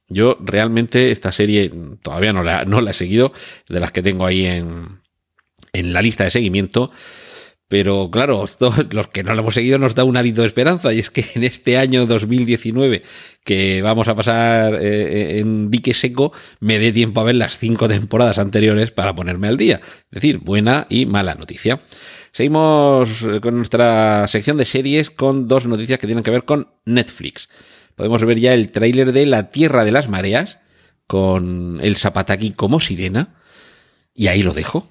Yo 0.09 0.38
realmente 0.40 1.11
esta 1.11 1.33
serie 1.33 1.72
todavía 2.03 2.33
no 2.33 2.42
la, 2.42 2.64
no 2.64 2.81
la 2.81 2.92
he 2.92 2.94
seguido, 2.94 3.33
de 3.68 3.81
las 3.81 3.90
que 3.90 4.03
tengo 4.03 4.27
ahí 4.27 4.46
en, 4.46 5.00
en 5.75 5.93
la 5.93 6.01
lista 6.01 6.25
de 6.25 6.31
seguimiento. 6.31 6.91
Pero 7.69 8.11
claro, 8.11 8.45
los 8.91 9.09
que 9.09 9.23
no 9.23 9.35
lo 9.35 9.41
hemos 9.41 9.55
seguido 9.55 9.79
nos 9.79 9.95
da 9.95 10.05
un 10.05 10.17
hálito 10.17 10.43
de 10.43 10.47
esperanza 10.47 10.93
y 10.93 11.01
es 11.01 11.11
que 11.11 11.25
en 11.35 11.45
este 11.45 11.77
año 11.77 12.07
2019 12.07 13.03
que 13.43 13.83
vamos 13.83 14.07
a 14.09 14.15
pasar 14.15 14.75
eh, 14.81 15.41
en 15.41 15.71
dique 15.71 15.95
seco 15.95 16.33
me 16.61 16.79
dé 16.79 16.93
tiempo 16.93 17.21
a 17.21 17.25
ver 17.25 17.35
las 17.35 17.59
cinco 17.59 17.89
temporadas 17.89 18.39
anteriores 18.39 18.91
para 18.91 19.15
ponerme 19.15 19.49
al 19.49 19.57
día. 19.57 19.81
Es 19.83 20.11
decir, 20.11 20.39
buena 20.39 20.87
y 20.89 21.07
mala 21.07 21.35
noticia. 21.35 21.81
Seguimos 22.33 23.27
con 23.41 23.57
nuestra 23.57 24.27
sección 24.29 24.57
de 24.57 24.65
series 24.65 25.11
con 25.11 25.49
dos 25.49 25.67
noticias 25.67 25.99
que 25.99 26.07
tienen 26.07 26.25
que 26.25 26.31
ver 26.31 26.45
con 26.45 26.69
Netflix. 26.85 27.49
Podemos 27.95 28.25
ver 28.25 28.39
ya 28.41 28.53
el 28.55 28.73
tráiler 28.73 29.13
de 29.13 29.25
La 29.25 29.51
Tierra 29.51 29.85
de 29.85 29.93
las 29.93 30.09
Mareas 30.09 30.59
con 31.07 31.81
el 31.83 31.97
Zapataki 31.97 32.53
como 32.53 32.81
sirena 32.81 33.35
y 34.14 34.29
ahí 34.29 34.42
lo 34.42 34.53
dejo. 34.53 34.87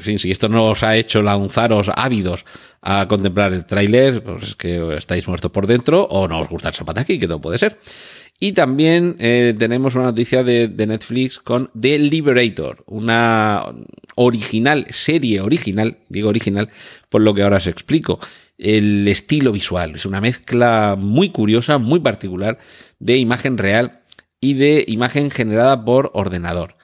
Si 0.00 0.30
esto 0.30 0.48
no 0.48 0.66
os 0.66 0.84
ha 0.84 0.96
hecho 0.96 1.20
lanzaros 1.20 1.90
ávidos 1.94 2.44
a 2.80 3.08
contemplar 3.08 3.52
el 3.52 3.66
tráiler, 3.66 4.22
pues 4.22 4.50
es 4.50 4.54
que 4.54 4.96
estáis 4.96 5.26
muertos 5.26 5.50
por 5.50 5.66
dentro 5.66 6.04
o 6.04 6.28
no 6.28 6.38
os 6.38 6.48
gusta 6.48 6.68
el 6.68 6.74
Zapataki, 6.74 7.18
que 7.18 7.26
todo 7.26 7.40
puede 7.40 7.58
ser. 7.58 7.80
Y 8.38 8.52
también 8.52 9.16
eh, 9.18 9.54
tenemos 9.58 9.94
una 9.94 10.06
noticia 10.06 10.42
de, 10.42 10.68
Netflix 10.68 11.38
con 11.38 11.70
The 11.78 11.98
Liberator, 11.98 12.84
una 12.86 13.64
original, 14.16 14.86
serie 14.90 15.40
original, 15.40 15.98
digo 16.08 16.28
original, 16.28 16.70
por 17.08 17.20
lo 17.20 17.34
que 17.34 17.42
ahora 17.42 17.58
os 17.58 17.66
explico. 17.66 18.20
El 18.58 19.06
estilo 19.08 19.52
visual 19.52 19.96
es 19.96 20.06
una 20.06 20.20
mezcla 20.20 20.96
muy 20.98 21.30
curiosa, 21.30 21.78
muy 21.78 22.00
particular 22.00 22.58
de 23.00 23.16
imagen 23.16 23.58
real 23.58 24.02
y 24.40 24.54
de 24.54 24.84
imagen 24.86 25.30
generada 25.30 25.84
por 25.84 26.10
ordenador. 26.14 26.76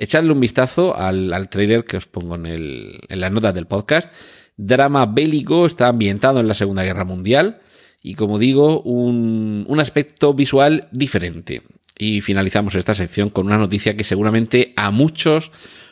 Echadle 0.00 0.32
un 0.32 0.40
vistazo 0.40 0.96
al, 0.96 1.32
al 1.32 1.48
trailer 1.48 1.84
que 1.84 1.96
os 1.96 2.06
pongo 2.06 2.36
en, 2.36 2.46
el, 2.46 3.00
en 3.08 3.20
las 3.20 3.32
notas 3.32 3.52
del 3.52 3.66
podcast. 3.66 4.12
Drama 4.56 5.06
bélico, 5.06 5.66
está 5.66 5.88
ambientado 5.88 6.38
en 6.38 6.46
la 6.46 6.54
Segunda 6.54 6.84
Guerra 6.84 7.04
Mundial 7.04 7.60
y 8.02 8.14
como 8.14 8.38
digo, 8.38 8.80
un, 8.82 9.64
un 9.68 9.80
aspecto 9.80 10.34
visual 10.34 10.88
diferente. 10.92 11.62
Y 11.98 12.20
finalizamos 12.20 12.76
esta 12.76 12.94
sección 12.94 13.28
con 13.28 13.46
una 13.46 13.58
noticia 13.58 13.96
que 13.96 14.04
seguramente 14.04 14.72
a 14.76 14.90
muchos 14.90 15.50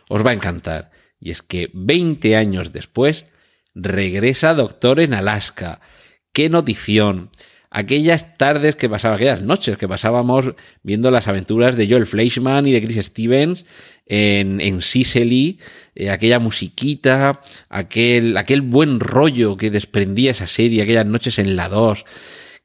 os 0.08 0.24
va 0.24 0.30
a 0.30 0.34
encantar. 0.34 0.92
Y 1.18 1.30
es 1.30 1.42
que 1.42 1.68
20 1.72 2.36
años 2.36 2.72
después 2.72 3.26
regresa 3.74 4.54
Doctor 4.54 5.00
en 5.00 5.14
Alaska. 5.14 5.80
¡Qué 6.32 6.48
notición! 6.48 7.30
Aquellas 7.76 8.32
tardes 8.38 8.74
que 8.74 8.88
pasaba, 8.88 9.16
aquellas 9.16 9.42
noches 9.42 9.76
que 9.76 9.86
pasábamos 9.86 10.54
viendo 10.82 11.10
las 11.10 11.28
aventuras 11.28 11.76
de 11.76 11.86
Joel 11.86 12.06
Fleischman 12.06 12.66
y 12.66 12.72
de 12.72 12.80
Chris 12.80 13.04
Stevens 13.04 13.66
en, 14.06 14.62
en 14.62 14.80
Sicily, 14.80 15.58
eh, 15.94 16.08
aquella 16.08 16.38
musiquita, 16.38 17.42
aquel, 17.68 18.38
aquel 18.38 18.62
buen 18.62 18.98
rollo 18.98 19.58
que 19.58 19.70
desprendía 19.70 20.30
esa 20.30 20.46
serie, 20.46 20.82
aquellas 20.82 21.04
noches 21.04 21.38
en 21.38 21.54
la 21.54 21.68
2. 21.68 22.06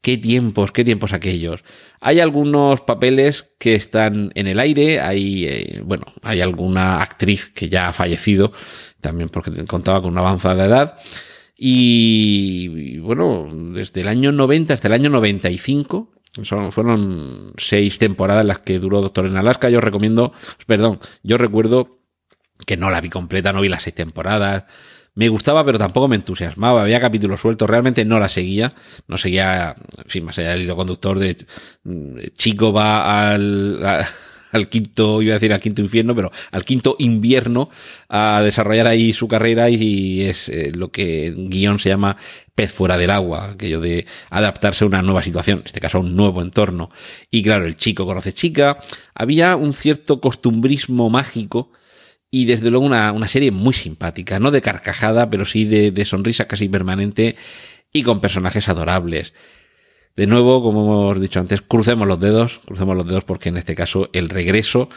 Qué 0.01 0.17
tiempos, 0.17 0.71
qué 0.71 0.85
tiempos 0.85 1.11
aquellos. 1.11 1.61
Hay 1.99 2.21
algunos 2.21 2.79
papeles 2.79 3.51
que 3.59 3.75
están 3.75 4.31
en 4.35 4.47
el 4.47 4.61
aire, 4.61 5.01
hay, 5.01 5.45
eh, 5.45 5.81
bueno, 5.83 6.05
hay 6.21 6.39
alguna 6.39 7.01
actriz 7.01 7.51
que 7.53 7.67
ya 7.67 7.89
ha 7.89 7.93
fallecido, 7.93 8.53
también 9.01 9.27
porque 9.27 9.65
contaba 9.65 10.01
con 10.01 10.13
una 10.13 10.21
avanzada 10.21 10.65
edad, 10.65 10.97
y, 11.63 12.97
bueno, 12.97 13.47
desde 13.53 14.01
el 14.01 14.07
año 14.07 14.31
90 14.31 14.73
hasta 14.73 14.87
el 14.87 14.95
año 14.95 15.11
95, 15.11 16.11
son, 16.41 16.71
fueron 16.71 17.53
seis 17.55 17.99
temporadas 17.99 18.43
las 18.43 18.57
que 18.57 18.79
duró 18.79 18.99
Doctor 18.99 19.27
en 19.27 19.37
Alaska. 19.37 19.69
Yo 19.69 19.79
recomiendo, 19.79 20.33
perdón, 20.65 20.97
yo 21.21 21.37
recuerdo 21.37 21.99
que 22.65 22.77
no 22.77 22.89
la 22.89 22.99
vi 22.99 23.11
completa, 23.11 23.53
no 23.53 23.61
vi 23.61 23.69
las 23.69 23.83
seis 23.83 23.93
temporadas. 23.93 24.65
Me 25.13 25.29
gustaba, 25.29 25.63
pero 25.63 25.77
tampoco 25.77 26.07
me 26.07 26.15
entusiasmaba. 26.15 26.81
Había 26.81 26.99
capítulos 26.99 27.41
sueltos, 27.41 27.69
realmente 27.69 28.05
no 28.05 28.17
la 28.17 28.27
seguía. 28.27 28.73
No 29.07 29.17
seguía, 29.17 29.75
fin, 30.07 30.25
más 30.25 30.39
allá 30.39 30.53
del 30.53 30.63
hilo 30.63 30.75
conductor 30.75 31.19
de 31.19 31.45
mm, 31.83 32.17
chico 32.35 32.73
va 32.73 33.33
al, 33.33 34.03
al 34.51 34.69
quinto, 34.69 35.21
iba 35.21 35.33
a 35.33 35.35
decir 35.35 35.53
al 35.53 35.59
quinto 35.59 35.81
infierno, 35.81 36.15
pero 36.15 36.31
al 36.51 36.65
quinto 36.65 36.95
invierno 36.99 37.69
a 38.09 38.41
desarrollar 38.43 38.87
ahí 38.87 39.13
su 39.13 39.27
carrera 39.27 39.69
y 39.69 40.21
es 40.21 40.49
eh, 40.49 40.71
lo 40.73 40.91
que 40.91 41.27
en 41.27 41.49
guion 41.49 41.79
se 41.79 41.89
llama 41.89 42.17
pez 42.55 42.71
fuera 42.71 42.97
del 42.97 43.09
agua, 43.09 43.51
aquello 43.51 43.79
de 43.79 44.05
adaptarse 44.29 44.83
a 44.83 44.87
una 44.87 45.01
nueva 45.01 45.23
situación, 45.23 45.59
en 45.59 45.65
este 45.65 45.79
caso 45.79 45.97
a 45.97 46.01
un 46.01 46.15
nuevo 46.15 46.41
entorno. 46.41 46.89
Y 47.29 47.43
claro, 47.43 47.65
el 47.65 47.75
chico 47.75 48.05
conoce 48.05 48.33
chica, 48.33 48.79
había 49.15 49.55
un 49.55 49.73
cierto 49.73 50.21
costumbrismo 50.21 51.09
mágico 51.09 51.71
y 52.29 52.45
desde 52.45 52.69
luego 52.69 52.85
una, 52.85 53.11
una 53.11 53.27
serie 53.27 53.51
muy 53.51 53.73
simpática, 53.73 54.39
no 54.39 54.51
de 54.51 54.61
carcajada, 54.61 55.29
pero 55.29 55.45
sí 55.45 55.65
de, 55.65 55.91
de 55.91 56.05
sonrisa 56.05 56.47
casi 56.47 56.69
permanente 56.69 57.35
y 57.91 58.03
con 58.03 58.21
personajes 58.21 58.69
adorables. 58.69 59.33
De 60.15 60.27
nuevo, 60.27 60.61
como 60.61 60.83
hemos 60.83 61.21
dicho 61.21 61.39
antes, 61.39 61.61
crucemos 61.61 62.07
los 62.07 62.19
dedos, 62.19 62.59
crucemos 62.65 62.95
los 62.95 63.07
dedos 63.07 63.23
porque 63.23 63.49
en 63.49 63.57
este 63.57 63.75
caso 63.75 64.09
el 64.13 64.29
regreso 64.29 64.89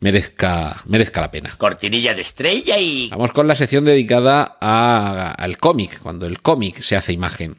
merezca, 0.00 0.82
merezca 0.86 1.20
la 1.20 1.30
pena. 1.30 1.54
Cortinilla 1.56 2.14
de 2.14 2.20
estrella 2.20 2.78
y... 2.78 3.08
Vamos 3.10 3.32
con 3.32 3.46
la 3.46 3.54
sección 3.54 3.84
dedicada 3.84 4.58
a, 4.60 5.30
al 5.32 5.58
cómic, 5.58 6.00
cuando 6.00 6.26
el 6.26 6.42
cómic 6.42 6.80
se 6.82 6.96
hace 6.96 7.12
imagen. 7.12 7.56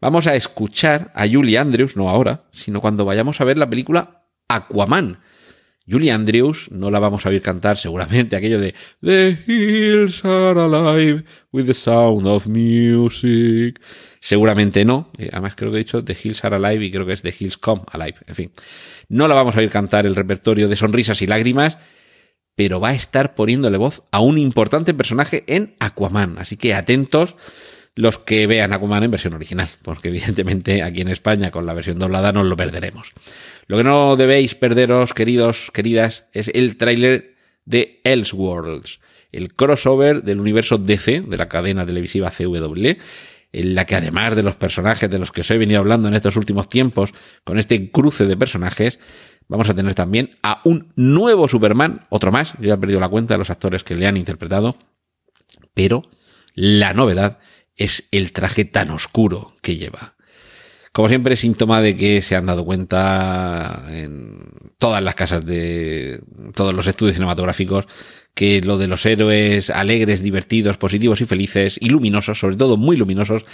Vamos 0.00 0.26
a 0.26 0.34
escuchar 0.34 1.10
a 1.14 1.26
Julie 1.26 1.58
Andrews, 1.58 1.96
no 1.96 2.08
ahora, 2.08 2.44
sino 2.52 2.80
cuando 2.80 3.04
vayamos 3.04 3.40
a 3.40 3.44
ver 3.44 3.58
la 3.58 3.68
película 3.68 4.22
Aquaman, 4.48 5.20
Julie 5.88 6.10
Andrews 6.10 6.68
no 6.72 6.90
la 6.90 6.98
vamos 6.98 7.24
a 7.24 7.28
oír 7.28 7.40
cantar 7.40 7.76
seguramente 7.76 8.34
aquello 8.34 8.60
de 8.60 8.74
The 9.00 9.38
hills 9.46 10.24
are 10.24 10.60
alive 10.60 11.24
with 11.52 11.66
the 11.66 11.74
sound 11.74 12.26
of 12.26 12.46
music. 12.46 13.80
Seguramente 14.20 14.84
no. 14.84 15.12
Eh, 15.18 15.30
además 15.32 15.54
creo 15.54 15.70
que 15.70 15.76
he 15.76 15.84
dicho 15.84 16.04
The 16.04 16.16
hills 16.20 16.44
are 16.44 16.56
alive 16.56 16.84
y 16.84 16.90
creo 16.90 17.06
que 17.06 17.12
es 17.12 17.22
The 17.22 17.34
hills 17.38 17.56
come 17.56 17.82
alive. 17.92 18.16
En 18.26 18.34
fin, 18.34 18.52
no 19.08 19.28
la 19.28 19.34
vamos 19.34 19.56
a 19.56 19.60
oír 19.60 19.70
cantar 19.70 20.06
el 20.06 20.16
repertorio 20.16 20.66
de 20.66 20.74
sonrisas 20.74 21.22
y 21.22 21.26
lágrimas, 21.26 21.78
pero 22.56 22.80
va 22.80 22.88
a 22.88 22.94
estar 22.94 23.34
poniéndole 23.34 23.78
voz 23.78 24.02
a 24.10 24.20
un 24.20 24.38
importante 24.38 24.92
personaje 24.92 25.44
en 25.46 25.76
Aquaman. 25.78 26.38
Así 26.38 26.56
que 26.56 26.74
atentos 26.74 27.36
los 27.96 28.18
que 28.18 28.46
vean 28.46 28.74
Aquaman 28.74 29.02
en 29.02 29.10
versión 29.10 29.34
original, 29.34 29.70
porque 29.82 30.08
evidentemente 30.08 30.82
aquí 30.82 31.00
en 31.00 31.08
España 31.08 31.50
con 31.50 31.66
la 31.66 31.74
versión 31.74 31.98
doblada 31.98 32.30
nos 32.30 32.44
lo 32.46 32.56
perderemos. 32.56 33.12
Lo 33.66 33.78
que 33.78 33.84
no 33.84 34.14
debéis 34.16 34.54
perderos, 34.54 35.14
queridos, 35.14 35.70
queridas, 35.72 36.26
es 36.32 36.48
el 36.54 36.76
tráiler 36.76 37.34
de 37.64 38.00
Elseworlds. 38.04 39.00
el 39.32 39.54
crossover 39.54 40.22
del 40.22 40.40
universo 40.40 40.78
DC, 40.78 41.22
de 41.22 41.36
la 41.36 41.48
cadena 41.48 41.84
televisiva 41.84 42.30
CW, 42.30 42.96
en 43.52 43.74
la 43.74 43.86
que 43.86 43.96
además 43.96 44.36
de 44.36 44.42
los 44.42 44.56
personajes 44.56 45.10
de 45.10 45.18
los 45.18 45.32
que 45.32 45.40
os 45.40 45.50
he 45.50 45.58
venido 45.58 45.80
hablando 45.80 46.08
en 46.08 46.14
estos 46.14 46.36
últimos 46.36 46.68
tiempos, 46.68 47.12
con 47.44 47.58
este 47.58 47.90
cruce 47.90 48.26
de 48.26 48.36
personajes, 48.36 48.98
vamos 49.48 49.68
a 49.68 49.74
tener 49.74 49.94
también 49.94 50.30
a 50.42 50.60
un 50.64 50.92
nuevo 50.96 51.48
Superman, 51.48 52.06
otro 52.10 52.30
más, 52.30 52.54
yo 52.60 52.68
ya 52.68 52.74
he 52.74 52.78
perdido 52.78 53.00
la 53.00 53.08
cuenta 53.08 53.34
de 53.34 53.38
los 53.38 53.50
actores 53.50 53.84
que 53.84 53.94
le 53.94 54.06
han 54.06 54.16
interpretado, 54.16 54.76
pero 55.74 56.02
la 56.54 56.94
novedad 56.94 57.38
es 57.76 58.08
el 58.10 58.32
traje 58.32 58.64
tan 58.64 58.90
oscuro 58.90 59.56
que 59.62 59.76
lleva. 59.76 60.14
Como 60.92 61.08
siempre, 61.08 61.36
síntoma 61.36 61.82
de 61.82 61.94
que 61.94 62.22
se 62.22 62.36
han 62.36 62.46
dado 62.46 62.64
cuenta 62.64 63.84
en 63.90 64.72
todas 64.78 65.02
las 65.02 65.14
casas 65.14 65.44
de 65.44 66.22
todos 66.54 66.72
los 66.72 66.86
estudios 66.86 67.16
cinematográficos 67.16 67.86
que 68.32 68.62
lo 68.62 68.78
de 68.78 68.88
los 68.88 69.04
héroes 69.04 69.68
alegres, 69.70 70.22
divertidos, 70.22 70.78
positivos 70.78 71.20
y 71.20 71.26
felices 71.26 71.78
y 71.80 71.90
luminosos, 71.90 72.38
sobre 72.38 72.56
todo 72.56 72.78
muy 72.78 72.96
luminosos, 72.96 73.44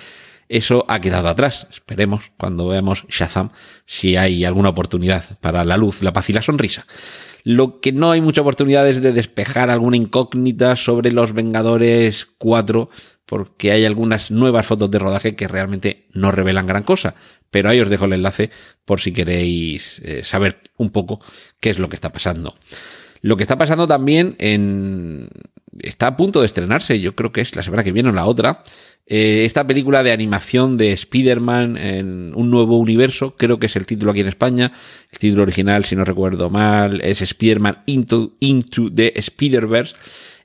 eso 0.48 0.84
ha 0.88 1.00
quedado 1.00 1.28
atrás. 1.28 1.66
Esperemos 1.70 2.30
cuando 2.36 2.68
veamos 2.68 3.06
Shazam 3.08 3.50
si 3.86 4.16
hay 4.16 4.44
alguna 4.44 4.68
oportunidad 4.68 5.38
para 5.40 5.64
la 5.64 5.76
luz, 5.76 6.02
la 6.02 6.12
paz 6.12 6.30
y 6.30 6.32
la 6.32 6.42
sonrisa. 6.42 6.86
Lo 7.44 7.80
que 7.80 7.90
no 7.90 8.12
hay 8.12 8.20
mucha 8.20 8.42
oportunidad 8.42 8.88
es 8.88 9.02
de 9.02 9.12
despejar 9.12 9.70
alguna 9.70 9.96
incógnita 9.96 10.76
sobre 10.76 11.10
los 11.10 11.32
Vengadores 11.32 12.26
4 12.38 12.88
porque 13.26 13.72
hay 13.72 13.84
algunas 13.84 14.30
nuevas 14.30 14.66
fotos 14.66 14.90
de 14.90 14.98
rodaje 14.98 15.34
que 15.34 15.48
realmente 15.48 16.06
no 16.12 16.32
revelan 16.32 16.66
gran 16.66 16.82
cosa. 16.82 17.14
Pero 17.50 17.68
ahí 17.68 17.80
os 17.80 17.88
dejo 17.88 18.06
el 18.06 18.14
enlace 18.14 18.50
por 18.84 19.00
si 19.00 19.12
queréis 19.12 20.00
eh, 20.04 20.24
saber 20.24 20.70
un 20.76 20.90
poco 20.90 21.20
qué 21.60 21.70
es 21.70 21.78
lo 21.78 21.88
que 21.88 21.96
está 21.96 22.12
pasando. 22.12 22.56
Lo 23.20 23.36
que 23.36 23.44
está 23.44 23.56
pasando 23.56 23.86
también 23.86 24.34
en... 24.38 25.28
Está 25.78 26.08
a 26.08 26.16
punto 26.16 26.40
de 26.40 26.46
estrenarse, 26.46 27.00
yo 27.00 27.16
creo 27.16 27.32
que 27.32 27.40
es 27.40 27.56
la 27.56 27.62
semana 27.62 27.82
que 27.82 27.92
viene 27.92 28.10
o 28.10 28.12
la 28.12 28.26
otra, 28.26 28.62
eh, 29.06 29.44
esta 29.44 29.66
película 29.66 30.02
de 30.02 30.12
animación 30.12 30.76
de 30.76 30.92
Spider-Man 30.92 31.76
en 31.76 32.32
un 32.34 32.50
nuevo 32.50 32.76
universo, 32.76 33.36
creo 33.36 33.58
que 33.58 33.66
es 33.66 33.76
el 33.76 33.86
título 33.86 34.12
aquí 34.12 34.20
en 34.20 34.28
España. 34.28 34.72
El 35.10 35.18
título 35.18 35.42
original, 35.42 35.84
si 35.84 35.96
no 35.96 36.04
recuerdo 36.04 36.50
mal, 36.50 37.00
es 37.00 37.20
Spider-Man 37.22 37.84
Into, 37.86 38.34
Into 38.40 38.92
the 38.94 39.12
Spider-Verse, 39.16 39.96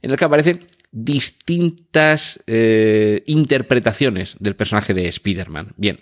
en 0.02 0.12
el 0.12 0.18
que 0.18 0.26
aparecen 0.26 0.68
distintas 0.92 2.44
eh, 2.48 3.24
interpretaciones 3.26 4.36
del 4.40 4.56
personaje 4.56 4.94
de 4.94 5.08
Spider-Man. 5.08 5.74
Bien. 5.78 6.00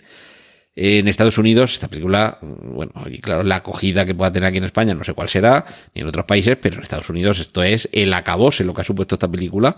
En 0.78 1.08
Estados 1.08 1.38
Unidos, 1.38 1.72
esta 1.72 1.88
película, 1.88 2.38
bueno, 2.42 2.92
y 3.10 3.18
claro, 3.20 3.42
la 3.42 3.56
acogida 3.56 4.04
que 4.04 4.14
pueda 4.14 4.30
tener 4.30 4.48
aquí 4.48 4.58
en 4.58 4.64
España, 4.64 4.92
no 4.92 5.04
sé 5.04 5.14
cuál 5.14 5.30
será, 5.30 5.64
ni 5.94 6.02
en 6.02 6.06
otros 6.06 6.26
países, 6.26 6.58
pero 6.60 6.76
en 6.76 6.82
Estados 6.82 7.08
Unidos 7.08 7.38
esto 7.38 7.62
es 7.62 7.88
el 7.92 8.12
acabose 8.12 8.62
lo 8.62 8.74
que 8.74 8.82
ha 8.82 8.84
supuesto 8.84 9.14
esta 9.14 9.30
película. 9.30 9.76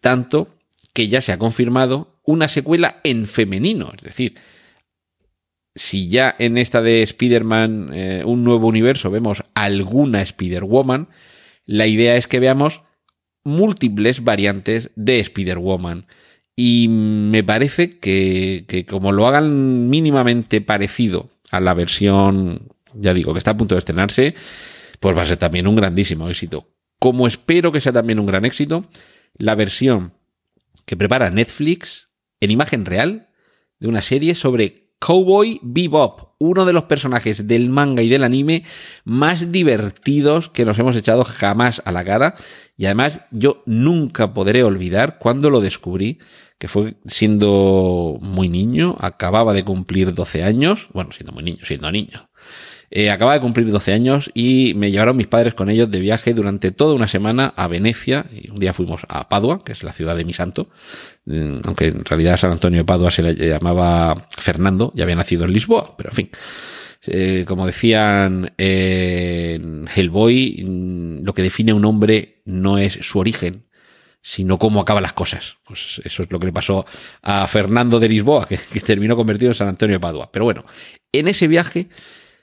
Tanto 0.00 0.56
que 0.94 1.08
ya 1.08 1.20
se 1.20 1.32
ha 1.32 1.38
confirmado 1.38 2.20
una 2.24 2.48
secuela 2.48 3.00
en 3.04 3.26
femenino. 3.26 3.92
Es 3.94 4.02
decir, 4.02 4.36
si 5.74 6.08
ya 6.08 6.34
en 6.38 6.58
esta 6.58 6.82
de 6.82 7.02
Spider-Man, 7.02 7.90
eh, 7.92 8.22
un 8.24 8.44
nuevo 8.44 8.66
universo, 8.66 9.10
vemos 9.10 9.44
alguna 9.54 10.22
Spider-Woman, 10.22 11.08
la 11.66 11.86
idea 11.86 12.16
es 12.16 12.26
que 12.26 12.40
veamos 12.40 12.82
múltiples 13.48 14.22
variantes 14.22 14.90
de 14.94 15.20
Spider-Woman. 15.20 16.06
Y 16.54 16.88
me 16.88 17.44
parece 17.44 17.98
que, 17.98 18.64
que, 18.68 18.84
como 18.84 19.12
lo 19.12 19.26
hagan 19.26 19.88
mínimamente 19.88 20.60
parecido 20.60 21.30
a 21.50 21.60
la 21.60 21.74
versión, 21.74 22.68
ya 22.94 23.14
digo, 23.14 23.32
que 23.32 23.38
está 23.38 23.52
a 23.52 23.56
punto 23.56 23.74
de 23.74 23.80
estrenarse, 23.80 24.34
pues 25.00 25.16
va 25.16 25.22
a 25.22 25.26
ser 25.26 25.36
también 25.36 25.66
un 25.66 25.76
grandísimo 25.76 26.28
éxito. 26.28 26.68
Como 26.98 27.26
espero 27.26 27.70
que 27.70 27.80
sea 27.80 27.92
también 27.92 28.18
un 28.18 28.26
gran 28.26 28.44
éxito, 28.44 28.88
la 29.36 29.54
versión 29.54 30.14
que 30.84 30.96
prepara 30.96 31.30
Netflix 31.30 32.10
en 32.40 32.50
imagen 32.50 32.84
real 32.84 33.28
de 33.78 33.88
una 33.88 34.02
serie 34.02 34.34
sobre 34.34 34.87
Cowboy 34.98 35.60
Bebop, 35.62 36.34
uno 36.38 36.64
de 36.64 36.72
los 36.72 36.84
personajes 36.84 37.46
del 37.46 37.70
manga 37.70 38.02
y 38.02 38.08
del 38.08 38.24
anime 38.24 38.64
más 39.04 39.52
divertidos 39.52 40.50
que 40.50 40.64
nos 40.64 40.78
hemos 40.78 40.96
echado 40.96 41.24
jamás 41.24 41.82
a 41.84 41.92
la 41.92 42.04
cara. 42.04 42.34
Y 42.76 42.86
además 42.86 43.20
yo 43.30 43.62
nunca 43.66 44.34
podré 44.34 44.62
olvidar 44.62 45.18
cuando 45.18 45.50
lo 45.50 45.60
descubrí, 45.60 46.18
que 46.58 46.68
fue 46.68 46.96
siendo 47.04 48.18
muy 48.20 48.48
niño, 48.48 48.96
acababa 49.00 49.52
de 49.52 49.64
cumplir 49.64 50.12
12 50.12 50.42
años, 50.42 50.88
bueno, 50.92 51.12
siendo 51.12 51.32
muy 51.32 51.44
niño, 51.44 51.64
siendo 51.64 51.90
niño. 51.92 52.27
Eh, 52.90 53.10
acaba 53.10 53.34
de 53.34 53.40
cumplir 53.40 53.70
12 53.70 53.92
años 53.92 54.30
y 54.32 54.72
me 54.74 54.90
llevaron 54.90 55.16
mis 55.16 55.26
padres 55.26 55.52
con 55.52 55.68
ellos 55.68 55.90
de 55.90 56.00
viaje 56.00 56.32
durante 56.32 56.70
toda 56.70 56.94
una 56.94 57.06
semana 57.06 57.52
a 57.54 57.68
Venecia 57.68 58.26
y 58.32 58.50
un 58.50 58.58
día 58.58 58.72
fuimos 58.72 59.02
a 59.08 59.28
Padua, 59.28 59.62
que 59.62 59.72
es 59.72 59.82
la 59.82 59.92
ciudad 59.92 60.16
de 60.16 60.24
mi 60.24 60.32
santo, 60.32 60.70
mm, 61.26 61.58
aunque 61.64 61.88
en 61.88 62.04
realidad 62.04 62.38
San 62.38 62.50
Antonio 62.50 62.78
de 62.78 62.84
Padua 62.84 63.10
se 63.10 63.22
le 63.22 63.34
llamaba 63.34 64.28
Fernando, 64.38 64.92
ya 64.94 65.04
había 65.04 65.16
nacido 65.16 65.44
en 65.44 65.52
Lisboa, 65.52 65.96
pero 65.96 66.10
en 66.10 66.16
fin. 66.16 66.30
Eh, 67.06 67.44
como 67.46 67.66
decían 67.66 68.52
en 68.56 69.86
Hellboy, 69.94 70.64
mm, 70.64 71.24
lo 71.24 71.34
que 71.34 71.42
define 71.42 71.72
a 71.72 71.74
un 71.74 71.84
hombre 71.84 72.42
no 72.46 72.78
es 72.78 72.94
su 73.02 73.18
origen, 73.18 73.66
sino 74.22 74.58
cómo 74.58 74.80
acaban 74.80 75.02
las 75.02 75.12
cosas. 75.12 75.58
Pues 75.66 76.00
eso 76.04 76.22
es 76.22 76.30
lo 76.30 76.40
que 76.40 76.46
le 76.46 76.52
pasó 76.52 76.86
a 77.22 77.46
Fernando 77.46 78.00
de 78.00 78.08
Lisboa, 78.08 78.46
que, 78.48 78.58
que 78.72 78.80
terminó 78.80 79.14
convertido 79.14 79.50
en 79.50 79.54
San 79.54 79.68
Antonio 79.68 79.96
de 79.96 80.00
Padua. 80.00 80.30
Pero 80.32 80.46
bueno, 80.46 80.64
en 81.12 81.28
ese 81.28 81.48
viaje 81.48 81.88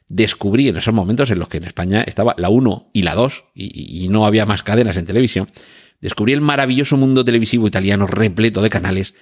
descubrí 0.08 0.68
en 0.68 0.78
esos 0.78 0.94
momentos 0.94 1.32
en 1.32 1.40
los 1.40 1.48
que 1.48 1.58
en 1.58 1.64
España 1.64 2.04
estaba 2.04 2.36
la 2.38 2.50
1 2.50 2.92
y 2.94 3.02
la 3.02 3.16
2 3.16 3.46
y, 3.54 4.08
no 4.10 4.26
había 4.26 4.46
más 4.46 4.64
cadenas 4.64 4.98
en 4.98 5.06
televisión, 5.06 5.48
descubrí 6.02 6.34
el 6.34 6.42
maravilloso 6.42 6.98
mundo 6.98 7.26
televisivo 7.26 7.68
italiano 7.68 8.06
repleto 8.06 8.62
de 8.62 8.70
canales 8.70 9.16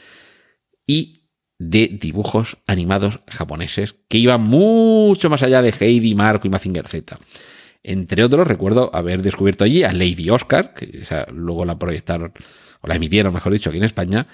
y 0.85 1.29
de 1.57 1.87
dibujos 1.87 2.57
animados 2.67 3.21
japoneses 3.27 3.95
que 4.09 4.17
iban 4.17 4.41
mucho 4.41 5.29
más 5.29 5.43
allá 5.43 5.61
de 5.61 5.73
Heidi, 5.79 6.15
Marco 6.15 6.47
y 6.47 6.49
Mazinger 6.49 6.87
Z. 6.87 7.17
Entre 7.83 8.23
otros, 8.23 8.47
recuerdo 8.47 8.89
haber 8.93 9.21
descubierto 9.21 9.63
allí 9.63 9.83
a 9.83 9.93
Lady 9.93 10.29
Oscar, 10.29 10.73
que 10.73 11.03
luego 11.33 11.65
la 11.65 11.77
proyectaron, 11.77 12.33
o 12.81 12.87
la 12.87 12.95
emitieron, 12.95 13.33
mejor 13.33 13.51
dicho, 13.51 13.69
aquí 13.69 13.77
en 13.77 13.83
España, 13.83 14.27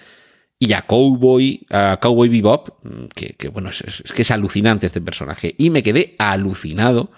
y 0.60 0.74
a 0.74 0.82
Cowboy, 0.82 1.66
a 1.70 1.98
Cowboy 2.02 2.28
Bebop, 2.28 2.70
que, 3.16 3.48
bueno, 3.48 3.70
es, 3.70 4.04
que 4.14 4.22
es 4.24 4.32
alucinante 4.32 4.88
este 4.88 5.00
personaje. 5.00 5.56
Y 5.58 5.70
me 5.70 5.82
quedé 5.82 6.16
alucinado, 6.20 7.12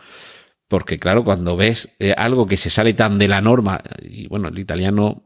porque 0.68 1.00
claro, 1.00 1.24
cuando 1.24 1.58
ves 1.58 1.90
eh, 1.98 2.14
algo 2.16 2.46
que 2.46 2.58
se 2.58 2.70
sale 2.70 2.94
tan 2.94 3.18
de 3.18 3.28
la 3.28 3.42
norma, 3.42 3.82
y 4.04 4.28
bueno, 4.28 4.50
el 4.50 4.60
italiano 4.60 5.24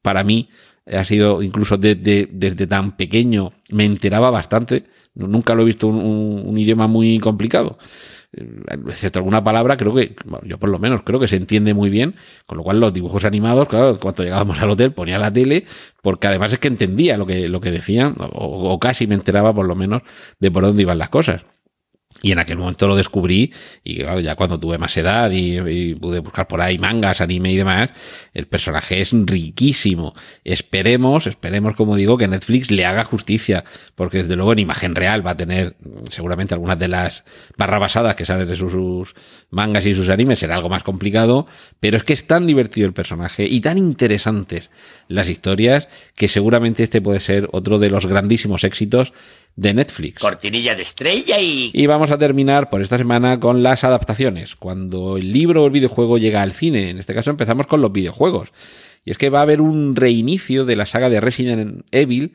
para 0.00 0.24
mí 0.24 0.48
ha 0.90 1.04
sido 1.04 1.42
incluso 1.42 1.76
desde 1.76 2.66
tan 2.66 2.96
pequeño, 2.96 3.52
me 3.70 3.84
enteraba 3.84 4.30
bastante, 4.30 4.84
nunca 5.14 5.54
lo 5.54 5.62
he 5.62 5.66
visto 5.66 5.86
un 5.86 6.58
idioma 6.58 6.86
muy 6.86 7.18
complicado. 7.18 7.78
Excepto 8.32 9.18
alguna 9.18 9.42
palabra, 9.42 9.76
creo 9.76 9.92
que, 9.92 10.14
yo 10.44 10.58
por 10.58 10.68
lo 10.68 10.78
menos 10.78 11.02
creo 11.02 11.18
que 11.18 11.26
se 11.26 11.34
entiende 11.34 11.74
muy 11.74 11.90
bien, 11.90 12.14
con 12.46 12.58
lo 12.58 12.64
cual 12.64 12.78
los 12.78 12.92
dibujos 12.92 13.24
animados, 13.24 13.68
claro, 13.68 13.98
cuando 13.98 14.22
llegábamos 14.22 14.60
al 14.60 14.70
hotel 14.70 14.92
ponía 14.92 15.18
la 15.18 15.32
tele, 15.32 15.64
porque 16.00 16.28
además 16.28 16.52
es 16.52 16.60
que 16.60 16.68
entendía 16.68 17.16
lo 17.16 17.26
que, 17.26 17.48
lo 17.48 17.60
que 17.60 17.72
decían, 17.72 18.14
o, 18.18 18.72
o 18.72 18.78
casi 18.78 19.08
me 19.08 19.16
enteraba 19.16 19.52
por 19.52 19.66
lo 19.66 19.74
menos 19.74 20.02
de 20.38 20.50
por 20.50 20.62
dónde 20.64 20.82
iban 20.82 20.98
las 20.98 21.08
cosas. 21.08 21.44
Y 22.22 22.32
en 22.32 22.38
aquel 22.38 22.58
momento 22.58 22.86
lo 22.86 22.96
descubrí 22.96 23.52
y 23.82 24.02
claro, 24.02 24.20
ya 24.20 24.34
cuando 24.34 24.58
tuve 24.60 24.78
más 24.78 24.96
edad 24.96 25.30
y, 25.30 25.94
pude 25.94 26.20
buscar 26.20 26.46
por 26.46 26.60
ahí 26.60 26.78
mangas, 26.78 27.20
anime 27.20 27.52
y 27.52 27.56
demás, 27.56 27.92
el 28.34 28.46
personaje 28.46 29.00
es 29.00 29.12
riquísimo. 29.12 30.14
Esperemos, 30.44 31.26
esperemos 31.26 31.76
como 31.76 31.96
digo, 31.96 32.18
que 32.18 32.28
Netflix 32.28 32.70
le 32.70 32.84
haga 32.84 33.04
justicia, 33.04 33.64
porque 33.94 34.18
desde 34.18 34.36
luego 34.36 34.52
en 34.52 34.58
imagen 34.60 34.94
real 34.94 35.26
va 35.26 35.32
a 35.32 35.36
tener 35.36 35.76
seguramente 36.10 36.54
algunas 36.54 36.78
de 36.78 36.88
las 36.88 37.24
barrabasadas 37.56 38.16
que 38.16 38.24
salen 38.24 38.48
de 38.48 38.56
sus, 38.56 38.72
sus 38.72 39.14
mangas 39.50 39.86
y 39.86 39.94
sus 39.94 40.08
animes, 40.10 40.38
será 40.38 40.56
algo 40.56 40.68
más 40.68 40.82
complicado, 40.82 41.46
pero 41.80 41.96
es 41.96 42.04
que 42.04 42.12
es 42.12 42.26
tan 42.26 42.46
divertido 42.46 42.86
el 42.86 42.92
personaje 42.92 43.46
y 43.46 43.60
tan 43.60 43.78
interesantes 43.78 44.70
las 45.08 45.28
historias 45.28 45.88
que 46.14 46.28
seguramente 46.28 46.82
este 46.82 47.00
puede 47.00 47.20
ser 47.20 47.48
otro 47.52 47.78
de 47.78 47.90
los 47.90 48.06
grandísimos 48.06 48.64
éxitos 48.64 49.12
de 49.56 49.74
Netflix. 49.74 50.20
Cortinilla 50.20 50.74
de 50.74 50.82
estrella 50.82 51.38
y... 51.38 51.70
Y 51.72 51.86
vamos 51.86 52.10
a 52.10 52.18
terminar 52.18 52.70
por 52.70 52.82
esta 52.82 52.98
semana 52.98 53.38
con 53.40 53.62
las 53.62 53.84
adaptaciones. 53.84 54.54
Cuando 54.56 55.16
el 55.16 55.32
libro 55.32 55.62
o 55.62 55.66
el 55.66 55.72
videojuego 55.72 56.18
llega 56.18 56.42
al 56.42 56.52
cine, 56.52 56.90
en 56.90 56.98
este 56.98 57.14
caso 57.14 57.30
empezamos 57.30 57.66
con 57.66 57.80
los 57.80 57.92
videojuegos. 57.92 58.52
Y 59.04 59.10
es 59.10 59.18
que 59.18 59.30
va 59.30 59.40
a 59.40 59.42
haber 59.42 59.60
un 59.60 59.96
reinicio 59.96 60.64
de 60.64 60.76
la 60.76 60.86
saga 60.86 61.10
de 61.10 61.20
Resident 61.20 61.84
Evil 61.90 62.32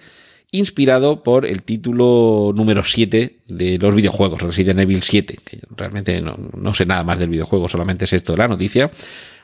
inspirado 0.51 1.23
por 1.23 1.45
el 1.45 1.63
título 1.63 2.53
número 2.55 2.83
7 2.83 3.37
de 3.47 3.77
los 3.77 3.93
videojuegos, 3.93 4.41
Resident 4.41 4.79
Evil 4.79 5.01
7, 5.01 5.39
que 5.43 5.59
realmente 5.75 6.21
no, 6.21 6.37
no 6.55 6.73
sé 6.73 6.85
nada 6.85 7.03
más 7.03 7.19
del 7.19 7.29
videojuego, 7.29 7.67
solamente 7.67 8.05
es 8.05 8.13
esto 8.13 8.33
de 8.33 8.37
la 8.37 8.47
noticia. 8.47 8.91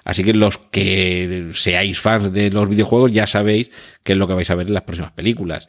Así 0.03 0.23
que 0.23 0.33
los 0.33 0.57
que 0.57 1.51
seáis 1.53 1.99
fans 1.99 2.33
de 2.33 2.49
los 2.49 2.67
videojuegos 2.67 3.11
ya 3.11 3.27
sabéis 3.27 3.71
qué 4.03 4.13
es 4.13 4.17
lo 4.17 4.27
que 4.27 4.33
vais 4.33 4.49
a 4.49 4.55
ver 4.55 4.67
en 4.67 4.73
las 4.73 4.83
próximas 4.83 5.11
películas. 5.11 5.67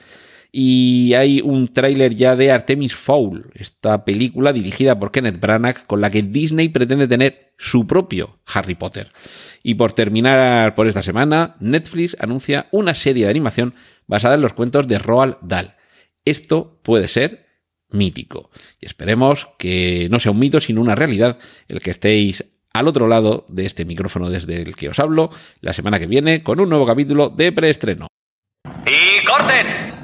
Y 0.54 1.14
hay 1.14 1.40
un 1.40 1.72
tráiler 1.72 2.14
ya 2.14 2.36
de 2.36 2.52
Artemis 2.52 2.94
Fowl, 2.94 3.50
esta 3.54 4.04
película 4.04 4.52
dirigida 4.52 4.98
por 4.98 5.10
Kenneth 5.10 5.40
Branagh 5.40 5.86
con 5.86 6.02
la 6.02 6.10
que 6.10 6.22
Disney 6.22 6.68
pretende 6.68 7.08
tener 7.08 7.54
su 7.56 7.86
propio 7.86 8.38
Harry 8.52 8.74
Potter. 8.74 9.10
Y 9.62 9.76
por 9.76 9.94
terminar 9.94 10.74
por 10.74 10.86
esta 10.86 11.02
semana, 11.02 11.56
Netflix 11.60 12.14
anuncia 12.20 12.66
una 12.70 12.94
serie 12.94 13.24
de 13.24 13.30
animación 13.30 13.74
basada 14.06 14.34
en 14.34 14.42
los 14.42 14.52
cuentos 14.52 14.86
de 14.86 14.98
Roald 14.98 15.36
Dahl. 15.40 15.74
Esto 16.26 16.80
puede 16.82 17.08
ser 17.08 17.46
mítico. 17.88 18.50
Y 18.78 18.86
esperemos 18.86 19.48
que 19.58 20.08
no 20.10 20.20
sea 20.20 20.32
un 20.32 20.38
mito, 20.38 20.60
sino 20.60 20.82
una 20.82 20.94
realidad, 20.94 21.38
el 21.66 21.80
que 21.80 21.92
estéis 21.92 22.44
al 22.74 22.88
otro 22.88 23.08
lado 23.08 23.46
de 23.48 23.64
este 23.64 23.86
micrófono 23.86 24.28
desde 24.28 24.60
el 24.60 24.76
que 24.76 24.90
os 24.90 24.98
hablo 24.98 25.30
la 25.60 25.72
semana 25.72 25.98
que 25.98 26.06
viene 26.06 26.42
con 26.42 26.60
un 26.60 26.68
nuevo 26.68 26.86
capítulo 26.86 27.30
de 27.30 27.52
preestreno. 27.52 28.08
¡Y 28.86 29.24
corten! 29.24 30.01